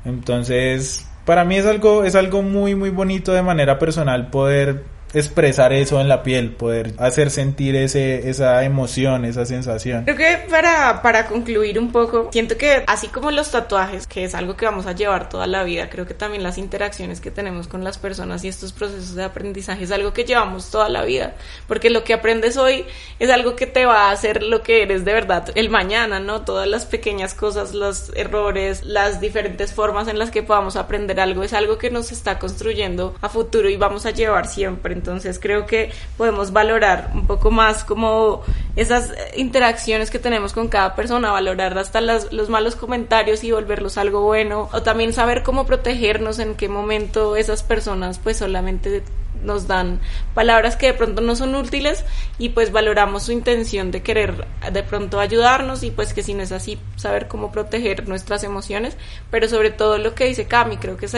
Entonces, 0.06 1.08
para 1.26 1.44
mí 1.44 1.58
es 1.58 1.66
algo, 1.66 2.04
es 2.04 2.16
algo 2.16 2.42
muy, 2.42 2.74
muy 2.74 2.90
bonito 2.90 3.34
de 3.34 3.44
manera 3.44 3.78
personal 3.78 4.30
poder 4.30 4.84
expresar 5.16 5.74
eso 5.74 6.00
en 6.02 6.10
la 6.10 6.24
piel, 6.24 6.52
poder 6.52 6.94
hacer 6.98 7.32
sentir 7.32 7.76
ese, 7.76 8.30
esa 8.30 8.64
emoción, 8.64 9.26
esa 9.26 9.46
sensación. 9.46 10.04
Creo 10.04 10.18
que 10.18 10.46
para, 10.50 11.02
para 11.02 11.28
concluir 11.28 11.80
un 11.80 11.92
poco, 11.92 12.30
siento 12.32 12.58
que 12.58 12.84
así 12.88 13.08
como 13.08 13.32
los 13.32 13.52
tatuajes, 13.52 14.08
que 14.08 14.26
es 14.26 14.36
algo 14.36 14.56
que 14.58 14.66
vamos 14.66 14.86
a 14.86 14.92
llevar 14.92 15.30
toda 15.30 15.48
la 15.48 15.64
vida, 15.64 15.90
creo 15.90 16.06
que 16.06 16.14
también 16.14 16.44
las 16.44 16.58
interacciones 16.58 17.22
que 17.22 17.32
tenemos 17.32 17.68
con 17.68 17.84
las 17.84 17.98
personas 17.98 18.44
y 18.44 18.50
estos 18.50 18.74
procesos 18.74 19.16
de 19.16 19.24
aprendizaje 19.24 19.86
es 19.86 19.92
algo 19.92 20.14
que 20.14 20.26
llevamos 20.26 20.70
toda 20.70 20.90
la 20.90 21.04
vida, 21.04 21.36
porque 21.68 21.90
lo 21.90 22.04
que 22.04 22.14
aprendes 22.14 22.58
hoy 22.58 22.86
es 23.20 23.30
algo 23.30 23.56
que 23.56 23.68
te 23.68 23.86
va 23.86 24.10
a 24.10 24.12
hacer 24.12 24.44
lo 24.44 24.62
que 24.64 24.84
eres 24.84 25.06
de 25.06 25.14
verdad 25.14 25.52
el 25.56 25.70
mañana, 25.70 26.20
¿no? 26.20 26.42
Todas 26.42 26.68
las 26.68 26.86
pequeñas 26.86 27.34
cosas, 27.34 27.74
los 27.74 28.12
errores, 28.16 28.84
las 28.84 29.22
diferentes 29.22 29.74
formas 29.74 30.08
en 30.08 30.20
las 30.20 30.32
que 30.32 30.44
podamos 30.44 30.76
aprender 30.76 31.20
algo, 31.20 31.44
es 31.44 31.54
algo 31.54 31.78
que 31.78 31.90
nos 31.90 32.12
está 32.12 32.40
construyendo 32.40 33.16
a 33.22 33.30
futuro 33.30 33.70
y 33.70 33.78
vamos 33.78 34.06
a 34.06 34.12
llevar 34.12 34.48
siempre. 34.48 34.94
Entonces 35.06 35.38
creo 35.38 35.68
que 35.68 35.92
podemos 36.18 36.52
valorar 36.52 37.12
un 37.14 37.28
poco 37.28 37.52
más 37.52 37.84
como 37.84 38.42
esas 38.76 39.14
interacciones 39.36 40.10
que 40.10 40.18
tenemos 40.18 40.52
con 40.52 40.68
cada 40.68 40.96
persona, 40.96 41.32
valorar 41.32 41.78
hasta 41.78 42.02
los 42.02 42.50
malos 42.50 42.76
comentarios 42.76 43.44
y 43.44 43.52
volverlos 43.52 44.00
algo 44.00 44.24
bueno, 44.24 44.68
o 44.74 44.82
también 44.82 45.14
saber 45.14 45.44
cómo 45.44 45.68
protegernos, 45.68 46.40
en 46.40 46.56
qué 46.56 46.70
momento 46.70 47.36
esas 47.36 47.62
personas 47.62 48.18
pues 48.18 48.38
solamente 48.38 49.04
nos 49.44 49.68
dan 49.68 50.00
palabras 50.34 50.76
que 50.76 50.88
de 50.88 50.94
pronto 50.94 51.22
no 51.22 51.36
son 51.36 51.56
útiles 51.56 52.04
y 52.38 52.50
pues 52.50 52.72
valoramos 52.72 53.24
su 53.24 53.32
intención 53.32 53.92
de 53.92 54.02
querer 54.02 54.46
de 54.72 54.84
pronto 54.84 55.20
ayudarnos 55.20 55.84
y 55.84 55.92
pues 55.92 56.14
que 56.14 56.24
si 56.24 56.34
no 56.34 56.44
es 56.44 56.52
así 56.52 56.80
saber 56.96 57.28
cómo 57.28 57.52
proteger 57.52 58.08
nuestras 58.08 58.44
emociones. 58.44 58.98
Pero 59.32 59.48
sobre 59.48 59.72
todo 59.72 59.98
lo 59.98 60.16
que 60.16 60.26
dice 60.26 60.46
Cami 60.46 60.78
creo 60.78 60.98
que 60.98 61.06
es 61.06 61.16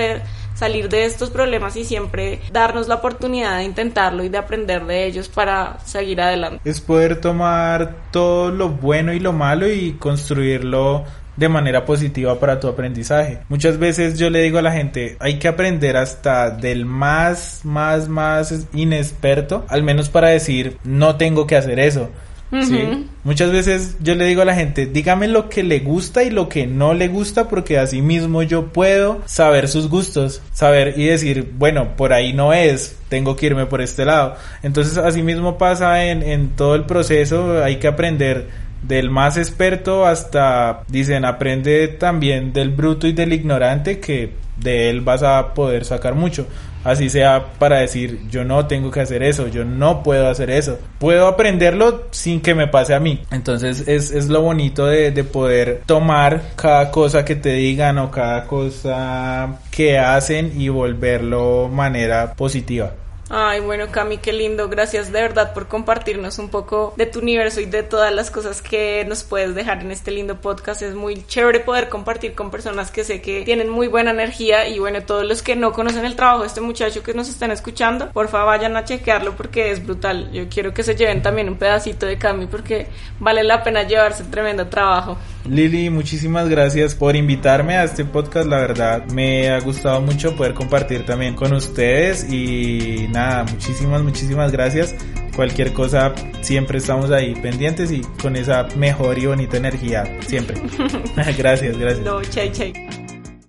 salir 0.54 0.90
de 0.90 1.06
estos 1.06 1.30
problemas 1.30 1.76
y 1.76 1.84
siempre 1.84 2.42
darnos 2.52 2.88
la 2.88 2.96
oportunidad 2.96 3.58
de 3.58 3.64
intentarlo 3.64 4.24
y 4.24 4.30
de 4.30 4.38
aprender 4.38 4.86
de 4.86 5.06
ellos 5.06 5.30
para 5.30 5.80
seguir 5.86 6.22
adelante. 6.22 6.60
Es 6.64 6.82
poder 6.82 7.22
tomar 7.22 7.96
todo 8.12 8.52
lo 8.52 8.70
bueno 8.70 9.14
y 9.14 9.20
lo 9.20 9.34
malo 9.34 9.68
y 9.68 9.94
construirlo 9.94 11.06
de 11.38 11.50
manera 11.50 11.86
positiva 11.86 12.40
para 12.40 12.60
tu 12.60 12.68
aprendizaje. 12.68 13.40
Muchas 13.48 13.78
veces 13.78 14.18
yo 14.20 14.30
le 14.30 14.42
digo 14.42 14.58
a 14.58 14.64
la 14.64 14.72
gente, 14.72 15.16
hay 15.20 15.40
que 15.40 15.48
aprender 15.48 15.96
hasta 15.96 16.50
del 16.50 16.86
más, 16.86 17.62
más, 17.64 18.10
más 18.10 18.68
inexperto, 18.74 19.66
al 19.70 19.84
menos 19.84 20.10
para 20.10 20.30
decir, 20.30 20.78
no 20.84 21.16
tengo 21.16 21.48
que 21.48 21.56
hacer 21.56 21.80
eso. 21.80 22.10
¿sí? 22.52 23.08
Muchas 23.24 23.52
veces 23.52 23.98
yo 24.00 24.16
le 24.16 24.26
digo 24.26 24.42
a 24.42 24.46
la 24.46 24.56
gente, 24.56 24.86
dígame 24.86 25.28
lo 25.28 25.50
que 25.50 25.64
le 25.64 25.80
gusta 25.80 26.24
y 26.24 26.30
lo 26.30 26.48
que 26.48 26.66
no 26.66 26.94
le 26.94 27.10
gusta 27.10 27.50
porque 27.50 27.78
así 27.78 28.02
mismo 28.02 28.42
yo 28.42 28.68
puedo 28.68 29.22
saber 29.26 29.68
sus 29.68 29.90
gustos, 29.90 30.42
saber 30.54 30.94
y 30.98 31.06
decir, 31.06 31.52
bueno, 31.58 31.96
por 31.98 32.14
ahí 32.14 32.34
no 32.34 32.54
es, 32.54 32.98
tengo 33.10 33.36
que 33.36 33.48
irme 33.48 33.66
por 33.66 33.82
este 33.82 34.06
lado. 34.06 34.36
Entonces 34.64 34.98
así 34.98 35.22
mismo 35.24 35.58
pasa 35.58 36.06
en, 36.06 36.24
en 36.24 36.50
todo 36.50 36.76
el 36.76 36.86
proceso, 36.86 37.64
hay 37.64 37.78
que 37.78 37.88
aprender 37.88 38.67
del 38.82 39.10
más 39.10 39.38
experto 39.38 40.06
hasta, 40.06 40.84
dicen, 40.88 41.26
aprende 41.26 41.88
también 41.88 42.54
del 42.54 42.70
bruto 42.70 43.08
y 43.08 43.14
del 43.14 43.34
ignorante 43.34 44.00
que 44.00 44.34
de 44.58 44.90
él 44.90 45.02
vas 45.02 45.24
a 45.24 45.54
poder 45.54 45.86
sacar 45.86 46.16
mucho. 46.16 46.48
Así 46.84 47.10
sea 47.10 47.48
para 47.60 47.80
decir, 47.80 48.22
yo 48.30 48.46
no 48.46 48.66
tengo 48.66 48.92
que 48.92 49.02
hacer 49.02 49.22
eso, 49.22 49.48
yo 49.48 49.66
no 49.66 50.04
puedo 50.04 50.30
hacer 50.30 50.50
eso. 50.50 50.80
Puedo 51.00 51.28
aprenderlo 51.28 52.06
sin 52.12 52.40
que 52.40 52.56
me 52.56 52.68
pase 52.68 52.94
a 52.94 53.00
mí. 53.00 53.24
Entonces 53.30 53.86
es, 53.88 54.12
es 54.12 54.30
lo 54.30 54.42
bonito 54.42 54.86
de, 54.86 55.12
de 55.12 55.24
poder 55.26 55.82
tomar 55.86 56.42
cada 56.56 56.90
cosa 56.90 57.26
que 57.26 57.36
te 57.36 57.54
digan 57.54 57.98
o 57.98 58.10
cada 58.10 58.46
cosa 58.46 59.60
que 59.70 59.98
hacen 59.98 60.54
y 60.56 60.70
volverlo 60.70 61.68
manera 61.68 62.34
positiva. 62.36 62.94
Ay, 63.30 63.60
bueno, 63.60 63.88
Cami, 63.92 64.20
qué 64.20 64.32
lindo. 64.32 64.70
Gracias 64.70 65.12
de 65.12 65.22
verdad 65.22 65.54
por 65.54 65.68
compartirnos 65.68 66.40
un 66.40 66.48
poco 66.48 66.94
de 66.96 67.06
tu 67.08 67.20
universo 67.20 67.60
y 67.60 67.66
de 67.66 67.84
todas 67.84 68.14
las 68.14 68.32
cosas 68.32 68.62
que 68.62 69.04
nos 69.06 69.24
puedes 69.24 69.54
dejar 69.54 69.82
en 69.82 69.92
este 69.92 70.12
lindo 70.12 70.40
podcast. 70.40 70.82
Es 70.82 70.96
muy 70.96 71.26
chévere 71.26 71.60
poder 71.60 71.90
compartir 71.90 72.36
con 72.36 72.52
personas 72.52 72.90
que 72.90 73.04
sé 73.04 73.22
que 73.22 73.44
tienen 73.44 73.70
muy 73.70 73.90
buena 73.90 74.12
energía 74.12 74.70
y 74.70 74.80
bueno, 74.80 75.04
todos 75.04 75.26
los 75.26 75.42
que 75.42 75.58
no 75.58 75.74
conocen 75.74 76.06
el 76.06 76.16
trabajo 76.16 76.42
de 76.42 76.48
este 76.48 76.62
muchacho 76.62 77.04
que 77.04 77.14
nos 77.14 77.28
están 77.28 77.52
escuchando, 77.52 78.12
por 78.12 78.30
favor 78.30 78.48
vayan 78.48 78.78
a 78.78 78.86
chequearlo 78.86 79.36
porque 79.36 79.72
es 79.72 79.86
brutal. 79.86 80.32
Yo 80.32 80.48
quiero 80.48 80.74
que 80.74 80.84
se 80.84 80.96
lleven 80.96 81.22
también 81.22 81.50
un 81.50 81.58
pedacito 81.58 82.06
de 82.06 82.18
Cami 82.18 82.46
porque 82.46 82.88
vale 83.20 83.44
la 83.44 83.62
pena 83.62 83.84
llevarse 83.84 84.24
tremendo 84.24 84.68
trabajo. 84.68 85.18
Lili, 85.50 85.90
muchísimas 85.90 86.50
gracias 86.50 86.94
por 86.94 87.16
invitarme 87.16 87.76
a 87.78 87.84
este 87.84 88.06
podcast. 88.06 88.48
La 88.48 88.58
verdad, 88.58 89.06
me 89.12 89.50
ha 89.50 89.60
gustado 89.60 90.02
mucho 90.02 90.36
poder 90.36 90.54
compartir 90.54 91.06
también 91.06 91.36
con 91.36 91.54
ustedes 91.54 92.32
y 92.32 93.08
nada, 93.10 93.46
muchísimas, 93.46 94.02
muchísimas 94.04 94.52
gracias. 94.52 94.96
Cualquier 95.36 95.72
cosa, 95.74 96.14
siempre 96.42 96.80
estamos 96.80 97.12
ahí 97.12 97.36
pendientes 97.36 97.92
y 97.92 98.02
con 98.22 98.36
esa 98.36 98.68
mejor 98.76 99.18
y 99.20 99.28
bonita 99.28 99.58
energía, 99.58 100.06
siempre. 100.26 100.60
gracias, 101.38 101.78
gracias. 101.78 102.06
No, 102.06 102.22
chay, 102.24 102.52
chay. 102.52 103.07